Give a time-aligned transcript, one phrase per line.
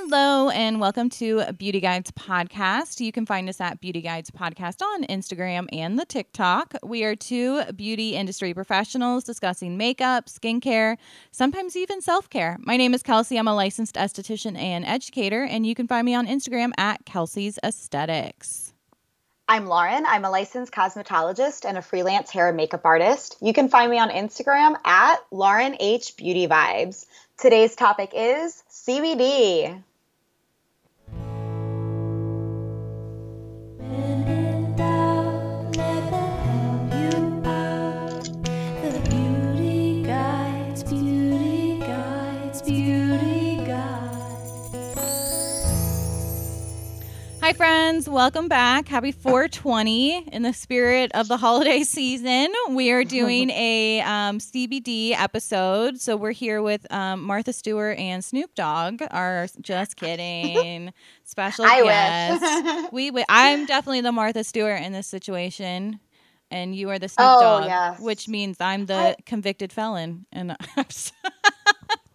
[0.00, 3.00] Hello, and welcome to Beauty Guides Podcast.
[3.00, 6.74] You can find us at Beauty Guides Podcast on Instagram and the TikTok.
[6.84, 10.98] We are two beauty industry professionals discussing makeup, skincare,
[11.32, 12.58] sometimes even self care.
[12.60, 13.38] My name is Kelsey.
[13.38, 17.58] I'm a licensed esthetician and educator, and you can find me on Instagram at Kelsey's
[17.64, 18.72] Aesthetics.
[19.48, 20.04] I'm Lauren.
[20.06, 23.36] I'm a licensed cosmetologist and a freelance hair and makeup artist.
[23.40, 27.04] You can find me on Instagram at Lauren H Beauty Vibes.
[27.38, 29.84] Today's topic is CBD.
[47.48, 48.06] Hi, friends.
[48.10, 48.88] Welcome back.
[48.88, 52.52] Happy 420 in the spirit of the holiday season.
[52.68, 55.98] We are doing a um, CBD episode.
[55.98, 59.00] So we're here with um, Martha Stewart and Snoop Dogg.
[59.10, 60.92] Our just kidding
[61.24, 62.92] special I guest.
[62.92, 66.00] we, we, I'm definitely the Martha Stewart in this situation.
[66.50, 67.98] And you are the Snoop Oh, Dogg, yes.
[67.98, 70.26] which means I'm the I- convicted felon.
[70.32, 71.12] And I'm s-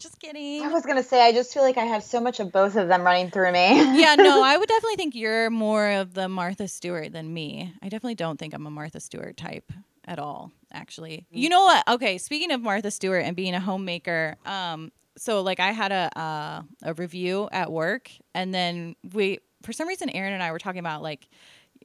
[0.03, 0.61] just kidding.
[0.61, 2.75] I was going to say, I just feel like I have so much of both
[2.75, 3.99] of them running through me.
[3.99, 7.73] yeah, no, I would definitely think you're more of the Martha Stewart than me.
[7.81, 9.71] I definitely don't think I'm a Martha Stewart type
[10.05, 11.25] at all, actually.
[11.31, 11.87] You know what?
[11.87, 16.19] Okay, speaking of Martha Stewart and being a homemaker, um, so like I had a
[16.19, 20.59] uh, a review at work, and then we, for some reason, Aaron and I were
[20.59, 21.27] talking about like.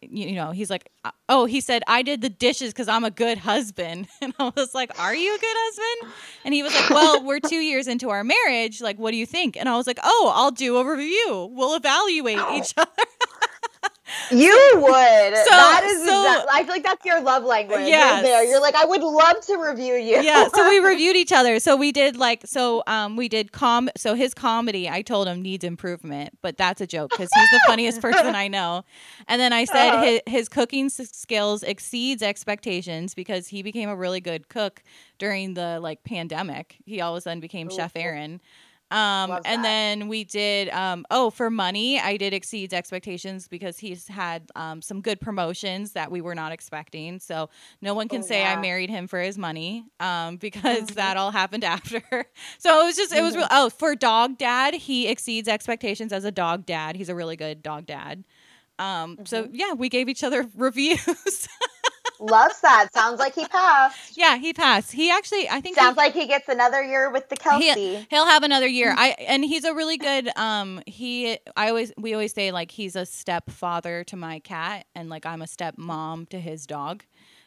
[0.01, 3.05] You you know, he's like, uh, oh, he said, I did the dishes because I'm
[3.05, 4.09] a good husband.
[4.21, 6.13] And I was like, are you a good husband?
[6.45, 8.81] And he was like, well, we're two years into our marriage.
[8.81, 9.57] Like, what do you think?
[9.57, 11.49] And I was like, oh, I'll do a review.
[11.53, 12.91] We'll evaluate each other.
[14.31, 14.91] You would.
[14.91, 17.87] that is so- I feel like that's your love language.
[17.87, 18.15] Yeah.
[18.15, 18.45] Right there.
[18.45, 20.21] You're like, I would love to review you.
[20.23, 23.89] yeah so we reviewed each other so we did like so um we did com
[23.97, 27.61] so his comedy i told him needs improvement but that's a joke because he's the
[27.67, 28.85] funniest person i know
[29.29, 30.03] and then i said Uh-huh.
[30.05, 34.83] his, his cooking skills exceeds expectations because he became a really good cook
[35.19, 38.01] during the like pandemic he all of a sudden became chef Ooh.
[38.01, 38.41] aaron
[38.91, 39.69] um Love and that.
[39.69, 44.81] then we did um oh for money i did exceeds expectations because he's had um
[44.81, 47.49] some good promotions that we were not expecting so
[47.83, 50.95] no one can Oh, say I married him for his money um, because Mhm.
[50.95, 52.01] that all happened after.
[52.59, 53.39] so it was just, it was, Mhm.
[53.39, 56.97] real, oh, for dog dad, he exceeds expectations as a dog dad.
[56.97, 58.25] He's a really good dog dad.
[58.79, 59.51] Um, So Mhm.
[59.53, 61.49] yeah, we gave each other reviews.
[62.21, 62.93] Loves that.
[62.93, 64.17] Sounds like he passed.
[64.17, 64.93] yeah, he passed.
[64.93, 68.07] He actually, I think he- Sounds like he gets another year with the Kelsey.
[68.11, 68.91] He'll have another year.
[68.91, 68.99] Mm-hmm.
[69.01, 72.97] I and he's a really good um he I always we always say like he's
[72.97, 77.05] a stepfather to my cat and like I'm a stepmom to his dog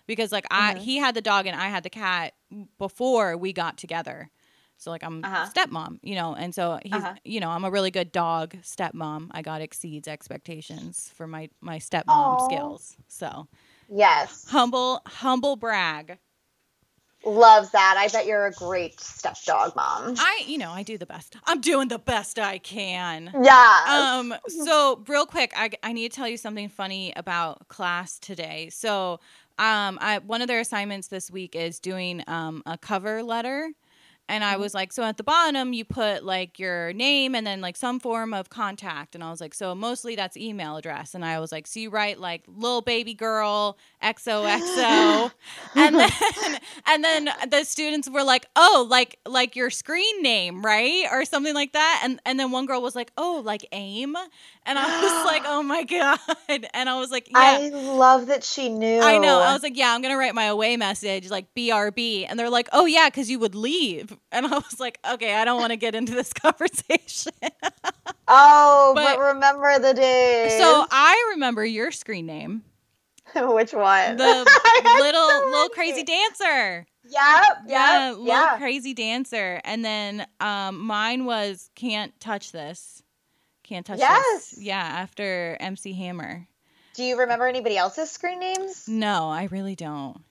[0.08, 0.78] because like I Mhm.
[0.80, 2.34] he had the dog and I had the cat
[2.78, 4.30] before we got together.
[4.78, 5.48] So like I'm Uh-huh.
[5.54, 7.14] stepmom, you know, and so he's Uh-huh.
[7.24, 9.28] you know, I'm a really good dog stepmom.
[9.32, 12.08] I got exceeds expectations for my my stepmom
[12.40, 12.46] Aw.
[12.46, 12.98] skills.
[13.08, 13.48] So
[13.92, 14.46] Yes.
[14.48, 16.20] humble humble brag.
[17.26, 17.96] Loves that.
[17.98, 20.16] I bet you're a great stepdog mom.
[20.18, 21.38] I you know, I do the best.
[21.46, 23.36] I'm doing the best I can.
[23.42, 23.80] Yeah.
[23.86, 28.70] Um, so real quick, I, I need to tell you something funny about class today.
[28.72, 29.20] So,
[29.60, 33.72] um, I one of their assignments this week is doing um a cover letter.
[34.32, 34.62] And I mm-hmm.
[34.62, 38.00] was like, so at the bottom, you put like your name and then like some
[38.00, 39.14] form of contact.
[39.14, 41.14] And I was like, so mostly that's email address.
[41.14, 45.32] And I was like, so you write like little baby girl, XOXO.
[45.76, 46.12] and then
[46.88, 51.08] and then the students were like, oh, like like your screen name, right?
[51.12, 52.02] Or something like that.
[52.06, 54.16] And and then one girl was like, oh, like aim.
[54.66, 56.20] And I was like, oh my God.
[56.74, 57.38] And I was like, yeah.
[57.38, 59.02] I love that she knew.
[59.02, 59.40] I know.
[59.40, 62.70] I was like, yeah, I'm gonna write my away message like BRB, and they're like,
[62.72, 65.78] oh yeah, because you would leave, and I was like, okay, I don't want to
[65.78, 67.34] get into this conversation.
[68.28, 70.58] oh, but- but, remember the days.
[70.58, 72.64] so I remember your screen name,
[73.36, 74.18] which one?
[74.18, 74.24] the
[75.00, 76.86] little so little crazy dancer.
[77.04, 77.14] Yep.
[77.68, 78.12] Yeah, Yep.
[78.18, 78.58] little Yeah.
[78.58, 83.02] crazy dancer, and then um, mine was can't touch this,
[83.64, 84.52] can't touch Yes.
[84.52, 84.62] this.
[84.64, 86.48] Yeah, after MC Hammer.
[86.94, 88.88] Do you remember anybody else's screen names?
[88.88, 90.22] No, I really don't.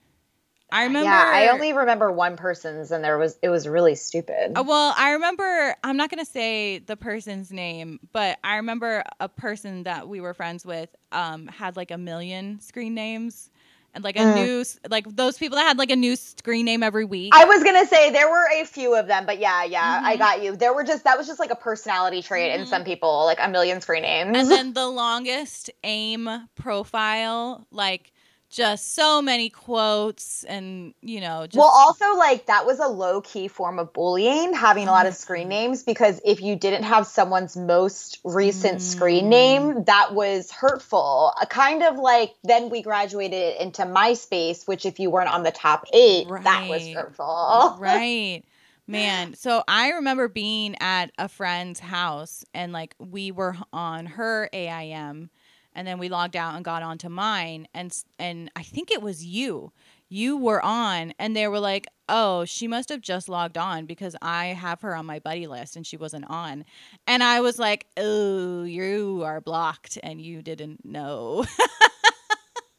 [0.72, 1.06] I remember.
[1.06, 4.56] Yeah, I only remember one person's, and there was it was really stupid.
[4.56, 9.04] Uh, well, I remember, I'm not going to say the person's name, but I remember
[9.18, 13.50] a person that we were friends with um, had like a million screen names
[13.94, 14.34] and like a Mm.
[14.34, 17.32] new, like those people that had like a new screen name every week.
[17.34, 20.18] I was gonna say there were a few of them, but yeah, yeah, I Mhm.
[20.18, 20.56] got you.
[20.56, 22.68] There were just that was just like a personality trait in Mhm.
[22.68, 24.36] some people, like a million screen names.
[24.36, 28.12] and then the longest AIM profile, like
[28.50, 33.20] just so many quotes and you know just well also like that was a low
[33.20, 35.50] key form of bullying having a lot of screen Mm.
[35.50, 39.28] names because if you didn't have someone's most recent screen Mm.
[39.28, 44.98] name that was hurtful a kind of like then we graduated into myspace which if
[44.98, 48.42] you weren't on the top eight that was hurtful right
[48.88, 54.48] man so i remember being at a friend's house and like we were on her
[54.52, 55.30] aim
[55.74, 57.68] and then we logged out and got onto mine.
[57.74, 59.72] And and i think it was you.
[60.08, 64.16] You were on and they were like oh she must have just logged on because
[64.20, 66.64] i have her on my buddy list and she wasn't on.
[67.06, 71.44] And i was like oh you are blocked and you didn't know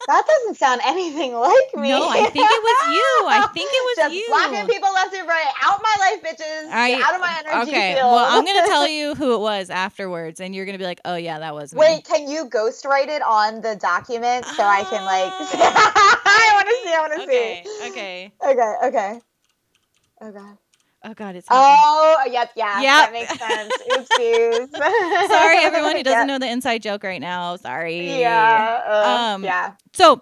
[0.08, 3.84] that doesn't sound anything like me no i think it was you i think it
[3.86, 7.22] was just you blocking people left and right out my life bitches I- out of
[7.22, 8.12] my energy Okay, field.
[8.12, 11.16] well, I'm gonna tell you who it was afterwards, and you're gonna be like, "Oh
[11.16, 15.04] yeah, that was me." Wait, can you ghostwrite it on the document so I can
[15.06, 15.32] like?
[15.32, 16.94] Ah, I want to see.
[16.94, 17.88] I want to okay, see.
[17.88, 18.34] okay.
[18.44, 18.76] Okay.
[18.88, 19.20] Okay.
[20.22, 20.58] Oh god.
[21.04, 21.80] Oh god, it's happening.
[21.84, 23.10] Oh, yep, yeah, Yep.
[23.10, 23.74] that makes sense.
[23.90, 25.28] Oopsies.
[25.32, 26.26] sorry everyone who doesn't Yeah.
[26.26, 27.56] know the inside joke right now.
[27.56, 28.20] Sorry.
[28.20, 28.82] Yeah.
[28.88, 29.74] uh, Um, yeah.
[29.94, 30.22] So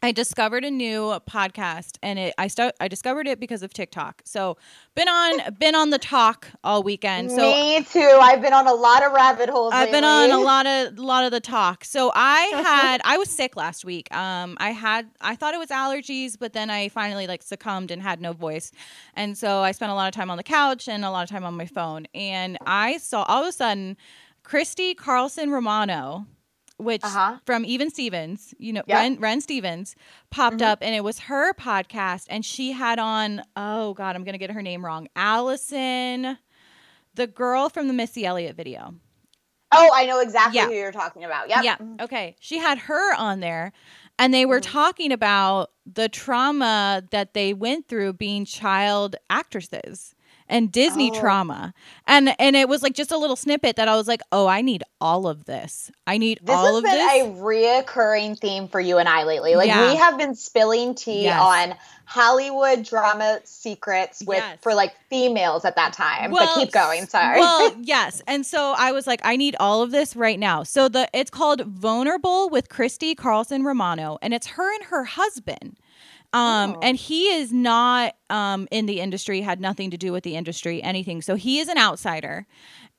[0.00, 4.22] I discovered a new podcast, and it I start I discovered it because of TikTok.
[4.24, 4.56] So
[4.94, 7.32] been on been on the talk all weekend.
[7.32, 8.18] So Me too.
[8.20, 9.72] I've been on a lot of rabbit holes.
[9.74, 11.84] I've been on a lot of lot of the talk.
[11.84, 14.14] So I had I was sick last week.
[14.14, 18.00] Um I had I thought it was allergies, but then I finally like succumbed and
[18.00, 18.70] had no voice.
[19.14, 21.28] And so I spent a lot of time on the couch and a lot of
[21.28, 22.06] time on my phone.
[22.14, 23.96] And I saw all of a sudden
[24.44, 26.26] Christy Carlson Romano,
[26.78, 27.36] which Uh-huh.
[27.44, 28.96] from Even Stevens, you know, Yep.
[28.96, 29.94] Ren, Ren Stevens
[30.30, 30.66] popped Mhm.
[30.66, 34.38] up and it was her podcast and she had on oh god, I'm going to
[34.38, 35.08] get her name wrong.
[35.16, 36.38] Alyson
[37.14, 38.94] the girl from the Missy Elliott video.
[39.72, 40.66] Oh, I know exactly Yeah.
[40.66, 41.48] who you're talking about.
[41.48, 41.64] Yep.
[41.64, 41.76] Yeah.
[42.00, 42.36] Okay.
[42.40, 43.72] She had her on there
[44.18, 44.70] and they were Mhm.
[44.72, 50.14] talking about the trauma that they went through being child actresses
[50.48, 51.20] and Disney Oh.
[51.20, 51.74] trauma.
[52.06, 54.60] And and it was like just a little snippet that I was like, "Oh, I
[54.62, 55.90] need all of this.
[56.06, 59.24] I need This all has of been this." a reoccurring theme for you and I
[59.24, 59.54] lately.
[59.56, 59.90] Like Yeah.
[59.90, 61.40] we have been spilling tea Yes.
[61.40, 61.74] on
[62.06, 64.58] Hollywood drama secrets with Yes.
[64.62, 66.30] for like females at that time.
[66.30, 67.06] but keep going.
[67.06, 67.38] Sorry.
[67.38, 68.22] Well, yes.
[68.26, 70.62] And so I was like, I need all of this right now.
[70.62, 75.76] So the it's called Vulnerable with Christy Carlson Romano, and it's her and her husband.
[76.34, 76.80] Um, Oh.
[76.82, 80.82] and he is not um in the industry, had nothing to do with the industry,
[80.82, 81.22] anything.
[81.22, 82.46] So he is an outsider.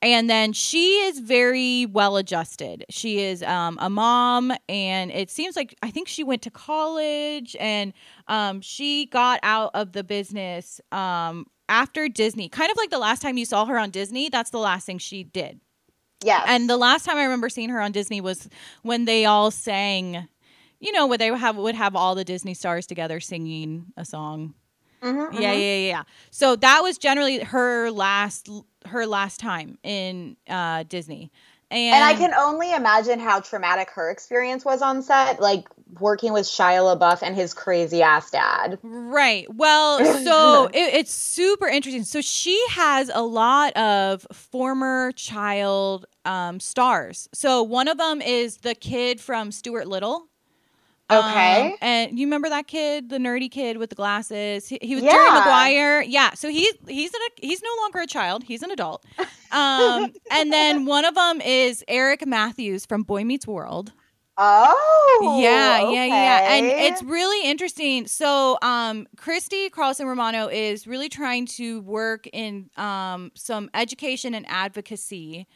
[0.02, 2.86] And then she is very well adjusted.
[2.88, 7.54] She is um, a mom, and it seems like I think she went to college,
[7.60, 7.92] and
[8.26, 12.48] um, she got out of the business um, after Disney.
[12.48, 14.96] Kind of like the last time you saw her on Disney, that's the last thing
[14.96, 15.60] she did.
[16.24, 16.44] Yeah.
[16.46, 18.48] And the last time I remember seeing her on Disney was
[18.80, 20.28] when they all sang,
[20.80, 24.04] you know, where they would have would have all the Disney stars together singing a
[24.04, 24.54] song.
[25.02, 25.60] Mhm, Yeah, mhm.
[25.60, 26.02] yeah, yeah, yeah.
[26.30, 28.48] So that was generally her last
[28.86, 31.30] her last time in uh, Disney.
[31.72, 35.68] And, And I can only imagine how traumatic her experience was on set, like
[36.00, 38.78] working with Shia LaBeouf and his crazy ass dad.
[38.82, 39.46] Right.
[39.54, 42.02] Well, so it, it's super interesting.
[42.02, 47.28] So she has a lot of former child um, stars.
[47.32, 50.26] So one of them is the kid from Stuart Little.
[51.10, 51.72] Okay.
[51.72, 54.68] Um, and you remember that kid, the nerdy kid with the glasses?
[54.68, 55.34] He, he was Jerry Yeah.
[55.34, 56.02] Maguire.
[56.02, 56.34] Yeah.
[56.34, 58.44] So he's he's an, he's no longer a child.
[58.44, 59.04] He's an adult.
[59.52, 63.92] Um, and then one of them is Eric Matthews from Boy Meets World.
[64.42, 66.54] Oh, yeah, yeah, yeah.
[66.54, 68.06] And it's really interesting.
[68.06, 74.46] So, um, Christy Carlson Romano is really trying to work in um, some education and
[74.48, 75.46] advocacy.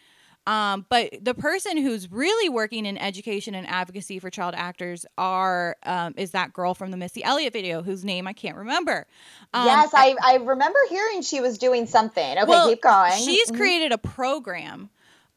[0.46, 5.76] Um, but the person who's really working in education and advocacy for child actors are
[5.84, 9.06] um, is that girl from the Missy Elliott video whose name I can't remember.
[9.54, 12.38] Um, yes, I, I remember hearing she was doing something.
[12.38, 13.12] Okay, well, keep going.
[13.12, 13.56] She's Mhm.
[13.56, 14.90] created a program.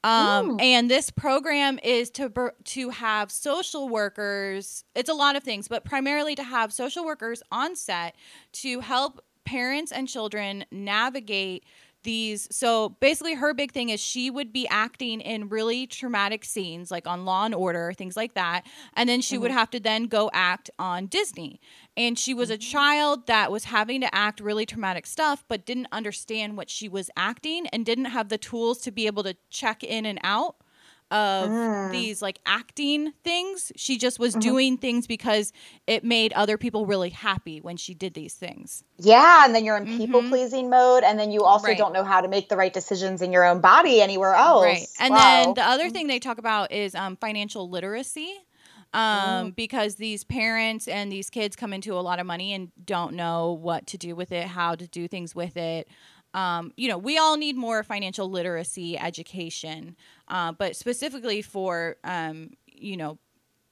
[0.04, 4.84] Um, and this program is to to have social workers.
[4.96, 8.16] It's a lot of things, but primarily to have social workers on set
[8.54, 11.64] to help parents and children navigate
[12.08, 12.48] these.
[12.50, 17.06] So basically, her big thing is she would be acting in really traumatic scenes, like
[17.06, 19.58] on Law and Order, things like that, and then she would mm-hmm.
[19.60, 21.60] have to then go act on Disney.
[21.98, 22.72] And she was a mm-hmm.
[22.72, 27.12] child that was having to act really traumatic stuff, but didn't understand what she was
[27.18, 30.56] acting and didn't have the tools to be able to check in and out
[31.12, 31.92] of Mm.
[31.92, 33.72] these like acting things.
[33.76, 35.54] She just was doing things because
[35.88, 38.84] it made other people really happy when she did these things.
[39.00, 40.30] Yeah, and then you're in people Mhm.
[40.30, 41.78] pleasing mode, and then you also Right.
[41.78, 44.64] don't know how to make the right decisions in your own body anywhere else.
[44.64, 44.88] Right.
[45.00, 45.46] And Wow.
[45.46, 48.34] then the other thing they talk about is um, financial literacy.
[48.94, 53.14] um, because these parents and these kids come into a lot of money and don't
[53.14, 55.90] know what to do with it, how to do things with it.
[56.38, 59.96] Um, you know, we all need more financial literacy education,
[60.28, 63.18] uh, but specifically for, um, you know,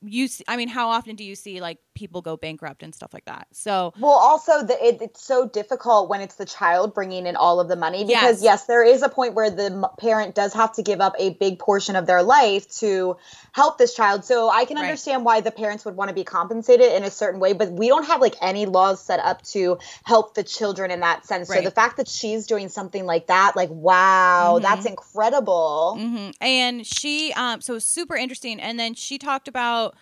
[0.01, 3.25] you I mean, how often do you see like people go bankrupt and stuff like
[3.25, 3.47] that?
[3.51, 7.59] So, well, also the, it, it's so difficult when it's the child bringing in all
[7.59, 8.43] of the money because yes.
[8.43, 11.57] yes, there is a point where the parent does have to give up a big
[11.57, 13.17] portion of their life to
[13.53, 14.25] help this child.
[14.25, 15.25] So I can understand right.
[15.25, 18.05] why the parents would want to be compensated in a certain way, but we don't
[18.05, 21.49] have like any laws set up to help the children in that sense.
[21.49, 21.59] Right.
[21.59, 24.63] So the fact that she's doing something like that, like wow, mm-hmm.
[24.63, 25.97] that's incredible.
[25.97, 26.31] Mm-hmm.
[26.41, 28.59] And she, um, so super interesting.
[28.59, 29.95] And then she talked about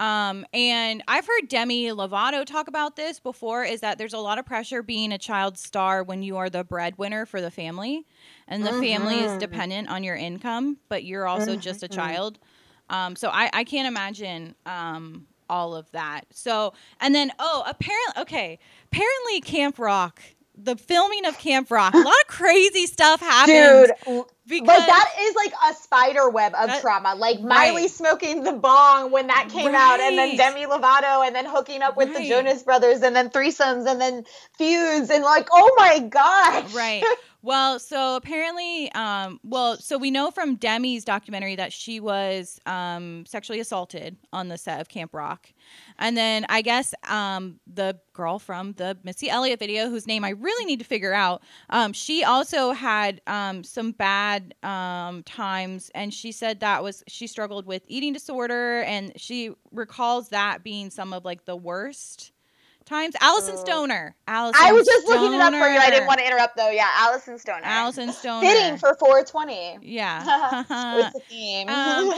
[0.00, 4.38] um, and I've heard Demi Lovato talk about this before is that there's a lot
[4.38, 8.06] of pressure being a child star when you are the breadwinner for the family
[8.48, 8.80] and the mm-hmm.
[8.80, 9.38] family is mm-hmm.
[9.38, 11.60] dependent on your income, but you're also mm-hmm.
[11.60, 12.00] just a mm-hmm.
[12.00, 12.38] child.
[12.88, 16.24] Um, so I, I can't imagine um, all of that.
[16.30, 18.58] So, and then, oh, apparently, okay,
[18.90, 20.22] apparently Camp Rock
[20.62, 23.92] the filming of Camp Rock, a lot of crazy stuff happened.
[24.06, 27.14] Dude, because like that is like a spider web of that, trauma.
[27.14, 27.72] Like right.
[27.72, 29.74] Miley smoking the bong when that came right.
[29.74, 32.18] out, and then Demi Lovato, and then hooking up with right.
[32.18, 34.24] the Jonas Brothers, and then threesomes, and then
[34.58, 36.74] feuds, and like, oh my gosh.
[36.74, 37.04] Right.
[37.42, 43.24] Well, so apparently, um, well, so we know from Demi's documentary that she was um,
[43.24, 45.50] sexually assaulted on the set of Camp Rock.
[45.98, 50.30] And then I guess um, the girl from the Missy Elliott video, whose name I
[50.30, 55.90] really need to figure out, um, she also had um, some bad um, times.
[55.94, 58.82] And she said that was, she struggled with eating disorder.
[58.82, 62.32] And she recalls that being some of like the worst
[62.90, 63.14] times.
[63.22, 64.14] Alyson Stoner.
[64.28, 65.20] Alyson I was just Stoner.
[65.20, 65.78] looking it up for you.
[65.78, 66.70] I didn't want to interrupt though.
[66.70, 67.62] Yeah, Alyson Stoner.
[67.64, 68.46] Alyson Stoner.
[68.46, 69.78] Fitting for 420.
[69.82, 70.64] Yeah.
[71.12, 71.68] The theme?
[71.68, 72.12] um,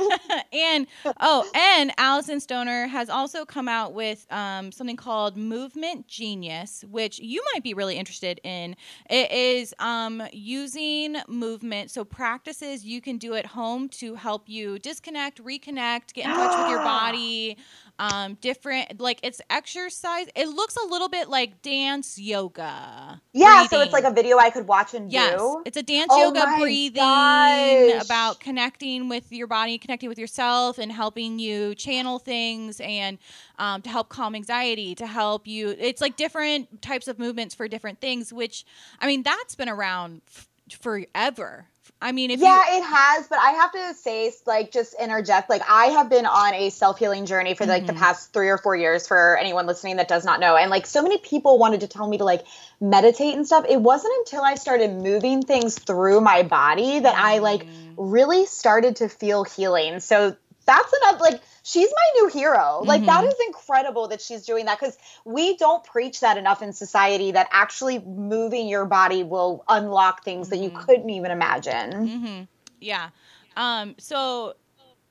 [0.52, 0.86] and
[1.20, 7.18] oh, and Alyson Stoner has also come out with um, something called Movement Genius, which
[7.20, 8.74] you might be really interested in.
[9.10, 14.78] It is um, using movement, so practices you can do at home to help you
[14.78, 17.56] disconnect, reconnect, get in touch with your body
[18.02, 23.68] um different like it's exercise it looks a little bit like dance yoga yeah breathing.
[23.68, 26.20] so it's like a video i could watch and yes, do it's a dance oh
[26.20, 28.04] yoga breathing gosh.
[28.04, 33.18] about connecting with your body connecting with yourself and helping you channel things and
[33.60, 37.68] um, to help calm anxiety to help you it's like different types of movements for
[37.68, 38.64] different things which
[39.00, 40.48] i mean that's been around f-
[40.80, 41.66] forever
[42.00, 45.48] I mean, if yeah, you- it has, but I have to say, like, just interject.
[45.48, 47.94] Like, I have been on a self healing journey for like mm-hmm.
[47.94, 49.06] the past three or four years.
[49.06, 52.08] For anyone listening that does not know, and like, so many people wanted to tell
[52.08, 52.44] me to like
[52.80, 53.66] meditate and stuff.
[53.68, 57.24] It wasn't until I started moving things through my body that mm-hmm.
[57.24, 57.94] I like mm.
[57.96, 60.00] really started to feel healing.
[60.00, 60.36] So
[60.66, 61.20] that's enough.
[61.20, 62.82] Like, she's my new hero.
[62.84, 63.06] Like mm-hmm.
[63.06, 67.32] that is incredible that she's doing that because we don't preach that enough in society
[67.32, 70.56] that actually moving your body will unlock things mm-hmm.
[70.56, 70.84] that you mm-hmm.
[70.84, 71.92] couldn't even imagine.
[71.92, 72.42] Mm-hmm.
[72.80, 73.10] Yeah.
[73.56, 74.54] Um, so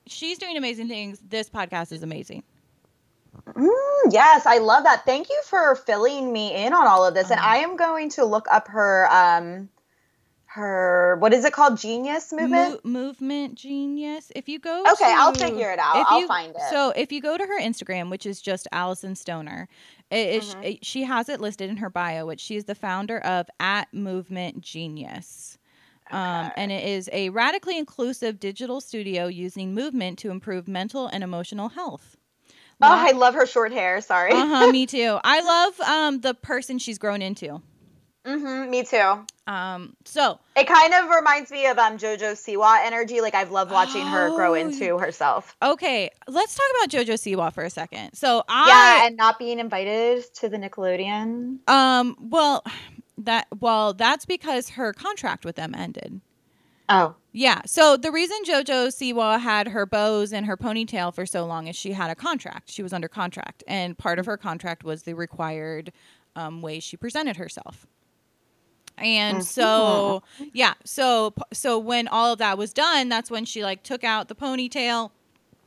[0.06, 1.20] she's doing amazing things.
[1.26, 2.42] This podcast is amazing.
[3.46, 3.70] Mm,
[4.10, 5.06] yes, I love that.
[5.06, 7.30] Thank you for filling me in on all of this.
[7.30, 7.48] And uh-huh.
[7.48, 9.68] I am going to look up her um
[10.54, 11.78] her what is it called?
[11.78, 13.54] Genius movement Mo- movement?
[13.54, 14.30] genius?
[14.36, 16.04] If you go okay to, i'll figure it out.
[16.08, 16.62] i'll you, find it.
[16.70, 19.68] so if you go to her instagram which is just alyson stoner
[20.10, 20.62] it, mm-hmm.
[20.62, 23.92] it, she has it listed in her bio which she is the founder of at
[23.94, 25.58] movement genius.
[26.10, 26.46] Um, okay.
[26.46, 31.24] Um, and it is a radically inclusive digital studio using movement to improve mental and
[31.24, 32.16] emotional health.
[32.84, 34.00] Oh i love her short hair.
[34.00, 34.32] Sorry.
[34.32, 35.18] Uh-huh me too.
[35.24, 37.62] I love um, the person she's grown into
[38.24, 39.26] Mm-hmm, me too.
[39.48, 43.20] Um, so it kind of reminds me of um JoJo Siwa energy.
[43.20, 45.56] Like I've loved watching oh, her grow oh, into herself.
[45.60, 48.14] Okay, let's talk about JoJo Siwa for a second.
[48.14, 51.68] So I yeah, and not being invited to the Nickelodeon.
[51.68, 52.62] Um, well,
[53.18, 56.20] that well, that's because her contract with them ended.
[56.88, 57.16] Oh.
[57.32, 57.62] Yeah.
[57.66, 61.74] So the reason JoJo Siwa had her bows and her ponytail for so long is
[61.74, 62.70] she had a contract.
[62.70, 65.92] She was under contract, and part of her contract was the required
[66.36, 67.86] um, way she presented herself.
[68.98, 69.44] And mm-hmm.
[69.44, 70.22] so,
[70.52, 74.28] yeah, so so when all of that was done, that's when she like took out
[74.28, 75.10] the ponytail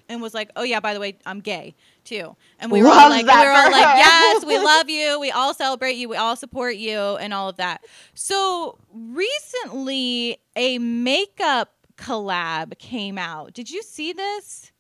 [0.07, 3.09] and was like, "Oh yeah, by the way, I'm gay too." And we love were
[3.09, 5.19] like, we were all like, "Yes, we love you.
[5.19, 6.07] We all celebrate you.
[6.07, 13.53] We all support you, and all of that." So recently, a makeup collab came out.
[13.53, 14.71] Did you see this?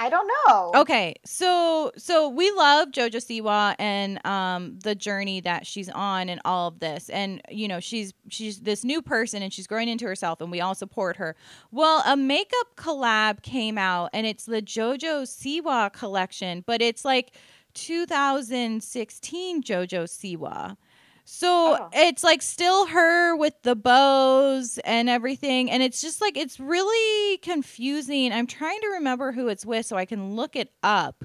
[0.00, 0.72] I don't know.
[0.76, 6.40] Okay, so so we love JoJo Siwa and um the journey that she's on and
[6.44, 10.04] all of this, and you know she's she's this new person and she's growing into
[10.06, 11.34] herself, and we all support her.
[11.72, 17.32] Well, a makeup collab came out, and it's the JoJo Siwa collection, but it's like
[17.74, 20.76] 2016 JoJo Siwa.
[21.30, 21.88] So Oh.
[21.92, 25.70] it's like still her with the bows and everything.
[25.70, 28.32] And it's just like, it's really confusing.
[28.32, 31.22] I'm trying to remember who it's with so I can look it up.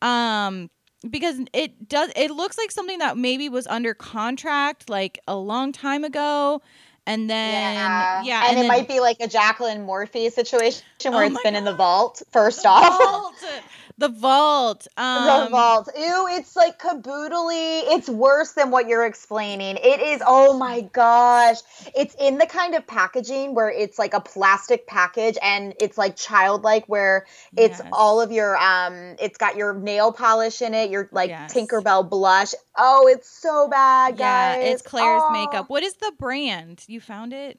[0.00, 0.70] Um,
[1.10, 5.72] because it does, it looks like something that maybe was under contract like a long
[5.72, 6.62] time ago.
[7.04, 8.42] And then, yeah, yeah.
[8.48, 11.64] and, it then- might be like a Jaclyn Morphe situation where Oh it's been in
[11.64, 12.96] the vault first the off.
[12.96, 13.34] vault.
[13.98, 14.86] The vault.
[14.96, 15.88] Um, the vault.
[15.96, 17.82] Ew, it's like caboodly.
[17.94, 19.76] It's worse than what you're explaining.
[19.76, 21.58] It is, oh my gosh.
[21.94, 26.16] It's in the kind of packaging where it's like a plastic package and it's like
[26.16, 27.88] childlike where it's Yes.
[27.92, 31.52] all of your um it's got your nail polish in it, your like Yes.
[31.54, 32.54] Tinkerbell blush.
[32.76, 34.72] Oh, it's so bad, Yeah, guys.
[34.74, 35.32] it's Claire's Oh.
[35.32, 35.68] makeup.
[35.68, 36.84] What is the brand?
[36.88, 37.58] You found it?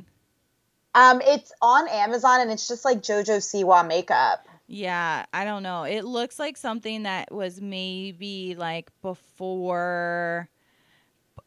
[0.95, 4.47] Um, it's on Amazon and it's just like JoJo Siwa makeup.
[4.75, 5.83] Yeah, I don't know.
[5.83, 10.49] It looks like something that was maybe like before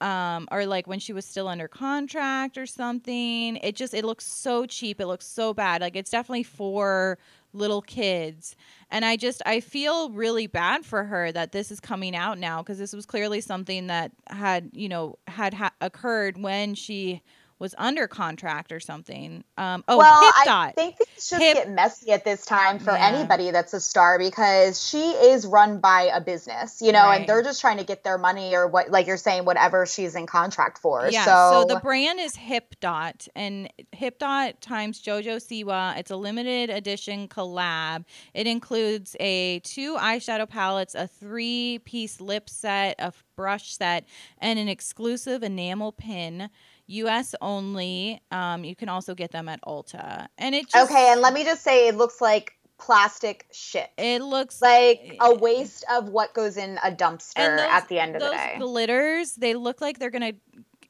[0.01, 3.57] um or like when she was still under contract or something.
[3.57, 5.01] It just it looks so cheap.
[5.01, 5.81] It looks so bad.
[5.81, 7.19] Like it's definitely for
[7.53, 8.57] little kids.
[8.91, 12.63] And I just I feel really bad for her that this is coming out now
[12.63, 17.23] because this was clearly something that had, you know, had ha- occurred when she
[17.59, 19.43] was under contract or something.
[19.57, 23.07] Um oh, well, I think things just Hip- get messy at this time for Yeah.
[23.09, 27.21] anybody that's a star because she is run by a business, you know, Right.
[27.21, 30.15] and they're just trying to get their money or what, like you're saying, whatever she's
[30.15, 31.09] in contract for.
[31.11, 35.97] Yeah, so, so, the brand is Hipdot, and Hipdot times JoJo Siwa.
[35.99, 38.05] It's a limited edition collab.
[38.35, 44.05] It includes a two eyeshadow palettes, a three piece lip set, a brush set,
[44.39, 46.51] and an exclusive enamel pin.
[46.89, 47.35] U.S.
[47.41, 48.21] only.
[48.31, 51.45] Um, you can also get them at Ulta, and it just, okay, and let me
[51.45, 53.89] just say, it looks like plastic shit.
[53.97, 58.17] It looks like a waste of what goes in a dumpster those- at the end
[58.17, 58.57] of the those day.
[58.59, 59.35] glitters.
[59.35, 60.33] They look like they're gonna.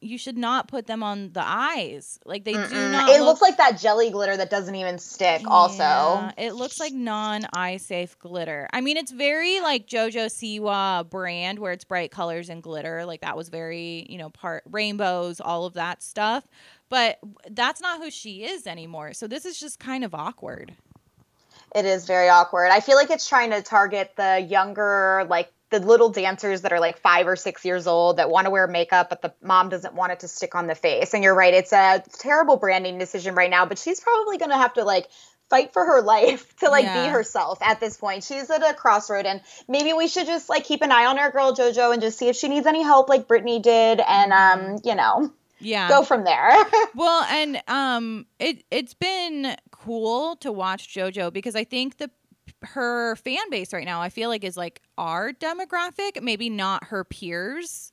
[0.01, 2.19] You should not put them on the eyes.
[2.25, 2.93] Like they do Mm-mm.
[2.93, 3.09] not.
[3.09, 5.43] It look looks like that jelly glitter that doesn't even stick.
[5.47, 8.69] Also, it looks like non eye safe glitter.
[8.73, 13.05] I mean, it's very like JoJo Siwa brand where it's bright colors and glitter.
[13.05, 16.47] Like that was very, you know, part rainbows, all of that stuff.
[16.89, 17.19] But
[17.51, 19.13] that's not who she is anymore.
[19.13, 20.75] So this is just kind of awkward.
[21.75, 22.71] It is very awkward.
[22.71, 26.81] I feel like it's trying to target the younger, like the little dancers that are
[26.81, 29.95] like five or six years old that want to wear makeup, but the mom doesn't
[29.95, 31.13] want it to stick on the face.
[31.13, 34.57] And you're right, it's a terrible branding decision right now, but she's probably going to
[34.57, 35.09] have to like
[35.51, 37.05] fight for her life to like Yeah.
[37.07, 38.23] be herself at this point.
[38.25, 41.31] She's at a crossroad and maybe we should just like keep an eye on our
[41.33, 44.81] girl JoJo and just see if she needs any help like Brittany did and um,
[44.85, 45.89] you know, Yeah.
[45.89, 46.53] go from there.
[46.95, 52.11] Well, and um, it it's been cool to watch JoJo because I think the
[52.63, 57.05] her fan base right now I feel like is like our demographic, maybe not her
[57.05, 57.93] peers.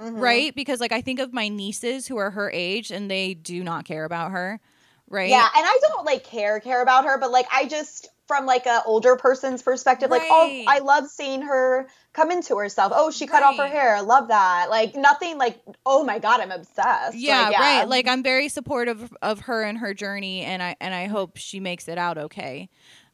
[0.00, 0.20] Mhm.
[0.20, 0.54] right?
[0.54, 3.84] Because like I think of my nieces who are her age and they do not
[3.84, 4.60] care about her,
[5.08, 5.28] right?
[5.30, 8.66] Yeah, and I don't like care care about her, but like I just from like
[8.66, 12.92] a older person's perspective, like oh, I love seeing her come into herself.
[12.94, 13.72] Oh, she cut off her Right.
[13.72, 14.02] hair.
[14.02, 14.70] Love that.
[14.70, 17.16] Like nothing like oh my god, I'm obsessed.
[17.16, 17.88] Yeah, Like, right.
[17.88, 21.58] Like I'm very supportive of her and her journey, and I and I hope she
[21.60, 22.68] makes it out okay.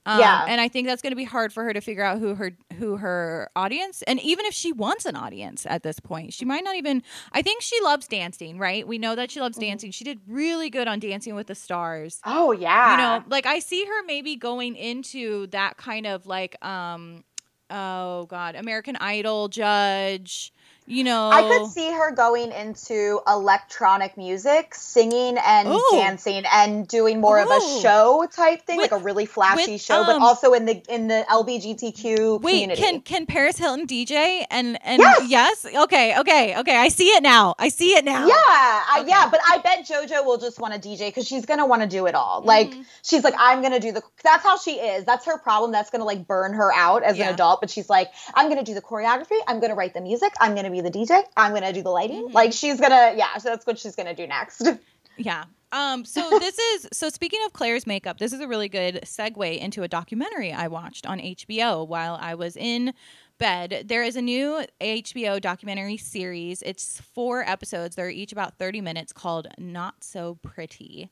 [0.06, 0.44] Um, Yeah.
[0.48, 2.52] and I think that's going to be hard for her to figure out who her
[2.78, 6.62] who her audience, and even if she wants an audience at this point, she might
[6.64, 7.02] not even.
[7.32, 8.86] I think she loves dancing, right?
[8.86, 9.44] We know that she Mm-hmm.
[9.44, 9.90] loves dancing.
[9.92, 12.20] She did really good on Dancing with the Stars.
[12.24, 12.92] oh yeah.
[12.92, 17.24] you know like i see her maybe going into that kind of like um
[17.70, 20.52] oh god american idol judge
[20.86, 25.88] you know I could see her going into electronic music, singing and Ooh.
[25.92, 29.80] dancing, and doing more of a show type thing, With- like a really flashy with,
[29.80, 32.82] show, but um, also in the in the LBGTQ wait community.
[32.82, 35.28] can can paris hilton dj and and Yes!
[35.64, 39.08] yes okay okay okay i see it now i see it now Yeah, I, Okay.
[39.08, 41.88] yeah, but I bet JoJo will just want to DJ because she's gonna want to
[41.88, 42.42] do it all.
[42.42, 42.84] Like Mhm.
[43.02, 44.02] she's like, I'm gonna do the.
[44.22, 45.04] That's how she is.
[45.04, 45.72] That's her problem.
[45.72, 47.28] That's gonna like burn her out as Yeah.
[47.28, 47.60] an adult.
[47.60, 49.38] But she's like, I'm gonna do the choreography.
[49.48, 50.32] I'm gonna write the music.
[50.40, 51.22] I'm gonna be the DJ.
[51.36, 52.28] I'm gonna do the lighting.
[52.28, 52.32] Mhm.
[52.32, 53.36] Like she's gonna, yeah.
[53.38, 54.62] So that's what she's gonna do next.
[55.16, 55.44] Yeah.
[55.70, 59.58] Um, so this is so speaking of Claire's makeup, this is a really good segue
[59.58, 62.92] into a documentary I watched on HBO while I was in
[63.38, 63.84] bed.
[63.86, 66.62] There is a new HBO documentary series.
[66.62, 67.94] It's four episodes.
[67.94, 71.10] They're each about 30 minutes called Not So Pretty.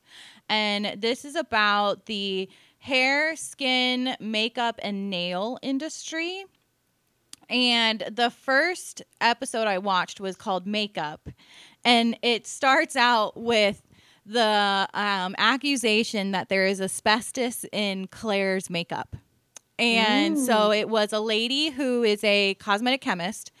[0.49, 2.49] And this is about the
[2.79, 6.43] hair, skin, makeup, and nail industry.
[7.53, 11.29] And the first episode I watched was called Makeup.
[11.85, 13.81] And it starts out with
[14.25, 19.15] the um, accusation that there is asbestos in Claire's makeup.
[19.77, 20.45] And mm.
[20.45, 23.51] so it was a lady who is a cosmetic chemist,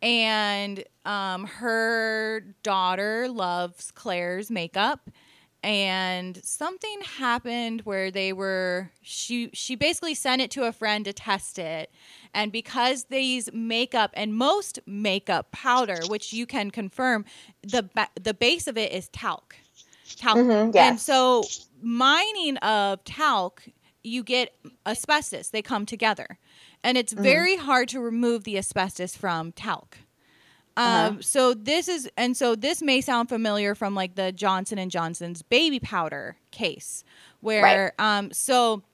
[0.00, 5.10] and um, her daughter loves Claire's makeup.
[5.62, 11.12] And something happened where they were she she basically sent it to a friend to
[11.12, 11.90] test it,
[12.32, 17.24] and because these makeup and most makeup powder, which you can confirm,
[17.62, 17.88] the
[18.22, 19.56] the base of it is talc
[20.16, 20.36] talc.
[20.36, 20.90] Mm-hmm, yes.
[20.90, 21.44] And so
[21.82, 23.64] mining of talc,
[24.02, 24.54] you get
[24.86, 25.50] asbestos.
[25.50, 26.38] They come together.
[26.82, 27.22] And it's mm-hmm.
[27.22, 29.98] very hard to remove the asbestos from talc.
[30.78, 31.08] Uh-huh.
[31.08, 34.92] Um, so this is, and so this may sound familiar from like the Johnson and
[34.92, 37.02] Johnson's baby powder case,
[37.40, 38.18] where, right.
[38.18, 38.84] um, so,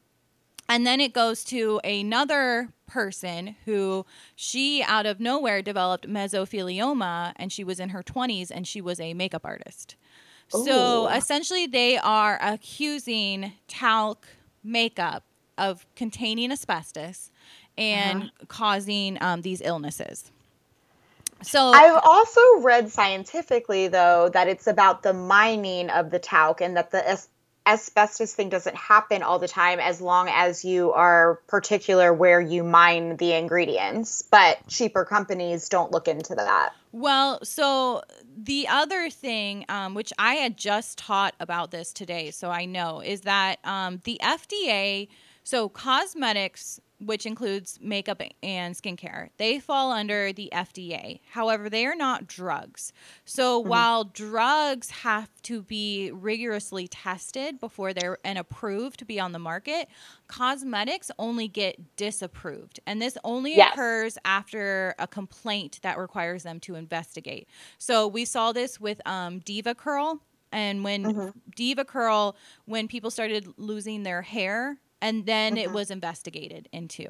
[0.67, 7.53] and then it goes to another person who she out of nowhere developed mesothelioma, and
[7.53, 9.97] she was in her 20s, and she was a makeup artist.
[10.49, 14.27] So essentially, they are accusing talc
[14.63, 15.25] makeup
[15.59, 17.31] of containing asbestos
[17.77, 18.45] and uh-huh.
[18.49, 20.31] causing um, these illnesses.
[21.45, 26.77] So I've also read scientifically, though, that it's about the mining of the talc and
[26.77, 27.29] that the as-
[27.67, 32.63] asbestos thing doesn't happen all the time as long as you are particular where you
[32.63, 34.23] mine the ingredients.
[34.23, 36.71] But cheaper companies don't look into that.
[36.93, 38.03] Well, so
[38.37, 43.01] the other thing, um, which I had just taught about this today, so I know,
[43.01, 45.09] is that um, the FDA,
[45.43, 51.21] so cosmetics which includes makeup and skincare, they fall under the FDA.
[51.31, 52.93] However, they are not drugs.
[53.25, 53.69] So mm-hmm.
[53.69, 59.39] while drugs have to be rigorously tested before they're and approved to be on the
[59.39, 59.89] market,
[60.29, 62.81] cosmetics only get disapproved.
[62.87, 63.75] And this only yes.
[63.75, 67.49] occurs after a complaint that requires them to investigate.
[67.79, 70.21] So we saw this with um, DevaCurl.
[70.53, 71.29] And when mm-hmm.
[71.57, 75.75] DevaCurl, when people started losing their hair, and then it mm-hmm.
[75.75, 77.07] was investigated into.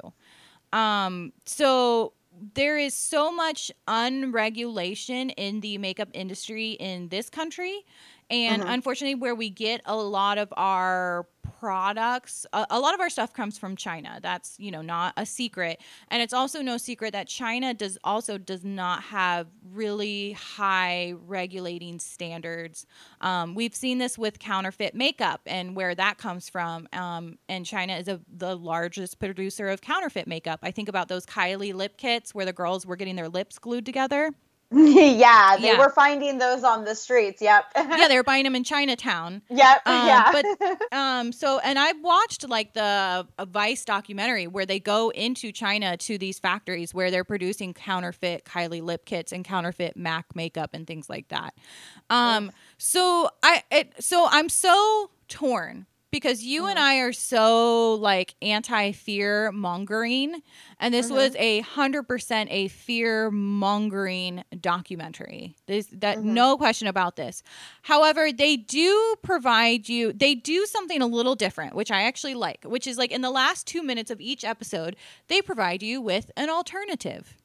[0.73, 2.11] Um, so
[2.53, 7.85] there is so much unregulation in the makeup industry in this country
[8.29, 8.71] and mm-hmm.
[8.71, 11.25] unfortunately where we get a lot of our
[11.59, 14.19] products a, a, lot of our stuff comes from china.
[14.21, 15.81] That's you know not a secret.
[16.09, 21.99] And it's also no secret that china does also does not have really high regulating
[21.99, 22.85] standards.
[23.21, 26.87] Um, we've seen this with counterfeit makeup and where that comes from.
[26.93, 30.59] Um, and china is a, the largest producer of counterfeit makeup.
[30.63, 33.85] I think about those kylie lip kits where the girls were getting their lips glued
[33.85, 34.31] together
[34.77, 35.79] yeah, they yeah.
[35.79, 37.41] were finding those on the streets.
[37.41, 37.63] Yep.
[37.77, 39.41] yeah, they were buying them in Chinatown.
[39.49, 39.81] Yep.
[39.85, 40.31] Um, yeah.
[40.33, 45.53] but um, so and I watched like the a Vice documentary where they go into
[45.53, 50.71] China to these factories where they're producing counterfeit Kylie lip kits and counterfeit MAC makeup
[50.73, 51.53] and things like that.
[52.09, 55.85] Um, so I it so I'm so torn
[56.15, 56.69] because you mm-hmm.
[56.69, 60.41] and I are so like anti fear mongering,
[60.79, 61.15] and this mm-hmm.
[61.15, 65.57] was a hundred percent a fear mongering documentary.
[65.67, 66.33] There's that mm-hmm.
[66.33, 67.43] no question about this.
[67.81, 70.13] However, they do provide you.
[70.13, 72.63] They do something a little different, which I actually like.
[72.63, 74.95] Which is like in the last two minutes of each episode,
[75.27, 77.35] they provide you with an alternative.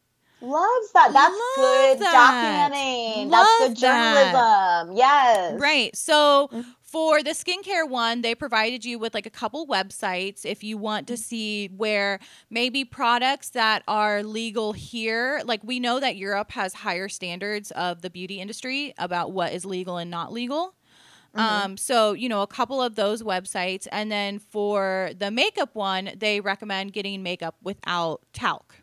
[0.43, 1.13] Loves that.
[1.13, 2.71] That's Love good that.
[2.73, 3.31] documenting.
[3.31, 4.33] Love That's good journalism.
[4.33, 4.97] That.
[4.97, 5.61] Yes.
[5.61, 5.95] Right.
[5.95, 6.71] So mm-hmm.
[6.91, 11.07] For the skincare one, they provided you with like a couple websites if you want
[11.07, 12.19] to see where
[12.51, 18.03] maybe products that are legal here, like we know that Europe has higher standards of
[18.03, 20.75] the beauty industry about what is legal and not legal.
[21.37, 21.41] Mm-hmm.
[21.41, 26.11] Um, so you know, a couple of those websites, and then for the makeup one,
[26.17, 28.80] they recommend getting makeup without talc.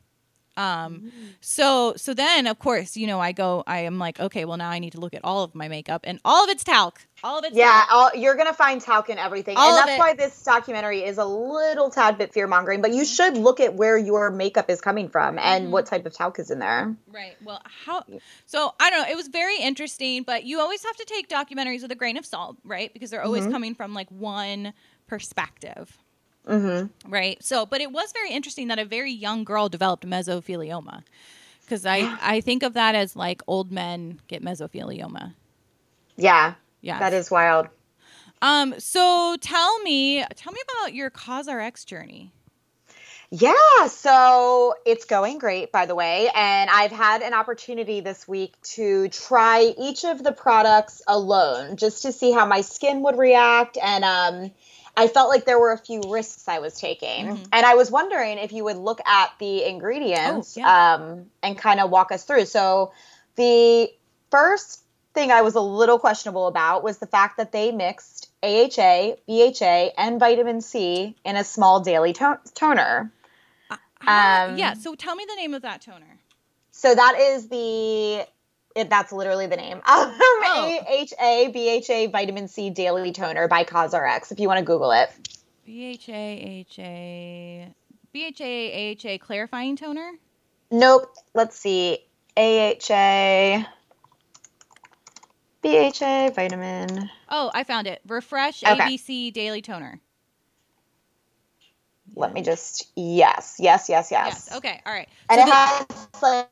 [0.57, 1.11] Um, mm.
[1.39, 4.71] so so then of course you know I go I am like okay well now
[4.71, 7.37] I need to look at all of my makeup and all of it's talc all
[7.37, 10.43] of it's yeah all, you're gonna find talc in everything all and that's why this
[10.43, 13.05] documentary is a little tad bit fear mongering but you mm-hmm.
[13.05, 15.73] should look at where your makeup is coming from and mm-hmm.
[15.73, 18.03] what type of talc is in there right well how
[18.47, 21.83] so I don't know it was very interesting but you always have to take documentaries
[21.83, 23.51] with a grain of salt right because they're always mm-hmm.
[23.51, 24.73] coming from like one
[25.05, 25.95] perspective
[26.47, 27.11] Mm-hmm.
[27.11, 27.43] Right.
[27.43, 31.03] So, but it was very interesting that a very young girl developed mesothelioma
[31.61, 35.33] because I, I think of that as like old men get mesothelioma.
[36.15, 36.55] Yeah.
[36.81, 36.99] Yeah.
[36.99, 37.67] That is wild.
[38.41, 42.31] Um, so tell me, tell me about your CosRx journey.
[43.29, 46.29] Yeah, so it's going great, by the way.
[46.33, 52.03] And I've had an opportunity this week to try each of the products alone just
[52.03, 53.77] to see how my skin would react.
[53.83, 54.51] And um,
[54.97, 57.27] I felt like there were a few risks I was taking.
[57.27, 57.43] Mm-hmm.
[57.53, 60.95] And I was wondering if you would look at the ingredients oh, yeah.
[60.95, 62.45] um, and kind of walk us through.
[62.45, 62.91] So,
[63.35, 63.91] the
[64.31, 64.81] first
[65.13, 69.91] thing I was a little questionable about was the fact that they mixed AHA, BHA,
[69.97, 73.11] and vitamin C in a small daily to- toner.
[73.69, 76.17] Uh, um, yeah, so tell me the name of that toner.
[76.71, 78.25] So that is the
[78.77, 79.81] it, that's literally the name.
[79.87, 80.79] Um, oh.
[80.87, 84.31] AHA BHA Vitamin C Daily Toner by CosRx.
[84.31, 85.09] If you want to Google it.
[85.65, 87.73] BHA AHA
[88.13, 90.11] BHA AHA Clarifying Toner.
[90.69, 91.13] Nope.
[91.33, 91.99] Let's see.
[92.35, 93.65] AHA
[95.61, 97.09] BHA Vitamin.
[97.29, 98.01] Oh, I found it.
[98.07, 98.75] Refresh okay.
[98.75, 99.99] ABC Daily Toner.
[102.15, 104.47] Let me just yes, yes, yes, yes.
[104.49, 104.57] Yes.
[104.57, 104.81] Okay.
[104.85, 105.09] All right.
[105.29, 106.49] And so it the, has like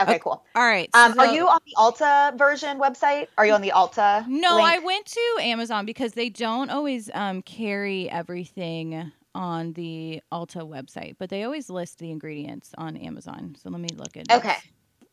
[0.00, 0.42] Okay, cool.
[0.54, 0.88] All right.
[0.94, 3.28] Um, so, are you on the Ulta version website?
[3.36, 4.26] Are you on the Ulta?
[4.26, 4.68] No, link?
[4.68, 11.16] I went to Amazon because they don't always um, carry everything on the Ulta website,
[11.18, 13.56] but they always list the ingredients on Amazon.
[13.62, 14.32] So let me look at.
[14.32, 14.56] Okay.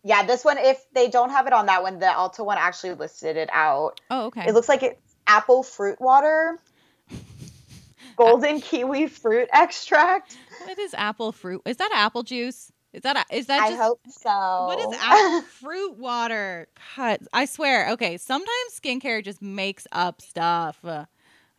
[0.03, 0.57] Yeah, this one.
[0.57, 3.99] If they don't have it on that one, the Ulta one actually listed it out.
[4.09, 4.45] Oh, okay.
[4.47, 6.57] It looks like it's apple fruit water,
[8.15, 10.37] golden kiwi fruit extract.
[10.63, 11.61] What is apple fruit?
[11.65, 12.71] Is that apple juice?
[12.93, 13.69] Is that is that?
[13.69, 14.65] Just, I hope so.
[14.65, 16.67] What is apple fruit water?
[16.95, 17.91] God, I swear.
[17.91, 20.79] Okay, sometimes skincare just makes up stuff.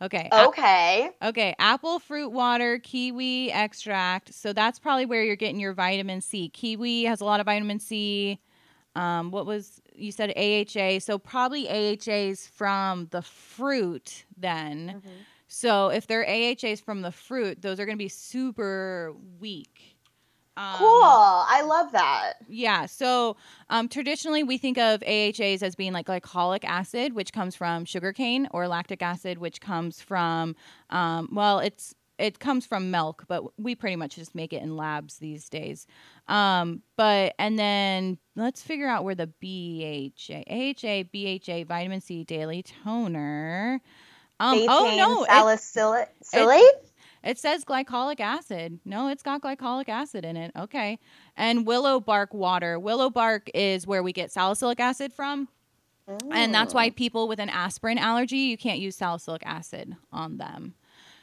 [0.01, 0.29] Okay.
[0.31, 1.09] Okay.
[1.21, 1.55] A- okay.
[1.59, 4.33] Apple fruit water, kiwi extract.
[4.33, 6.49] So that's probably where you're getting your vitamin C.
[6.49, 8.39] Kiwi has a lot of vitamin C.
[8.95, 10.99] Um, what was you said AHA?
[10.99, 14.95] So probably AHAs from the fruit then.
[14.97, 15.15] Mm-hmm.
[15.47, 19.88] So if they're AHAs from the fruit, those are going to be super weak.
[20.59, 21.03] Um, cool.
[21.03, 22.33] I love that.
[22.49, 22.85] Yeah.
[22.85, 23.37] So
[23.69, 28.45] um, traditionally, we think of AHAs as being like glycolic acid, which comes from sugarcane,
[28.51, 30.57] or lactic acid, which comes from,
[30.89, 34.75] um, well, it's it comes from milk, but we pretty much just make it in
[34.75, 35.87] labs these days.
[36.27, 42.63] Um, but and then let's figure out where the BHA, AHA, BHA, vitamin C daily
[42.63, 43.79] toner.
[44.41, 46.09] Um, oh no, salicylate.
[46.33, 46.88] It,
[47.23, 48.79] it says glycolic acid.
[48.85, 50.51] No, it's got glycolic acid in it.
[50.57, 50.99] Okay.
[51.35, 52.79] And willow bark water.
[52.79, 55.49] Willow bark is where we get salicylic acid from.
[56.31, 56.91] And that's why oh.
[56.91, 60.73] people with an aspirin allergy, you can't use salicylic acid on them.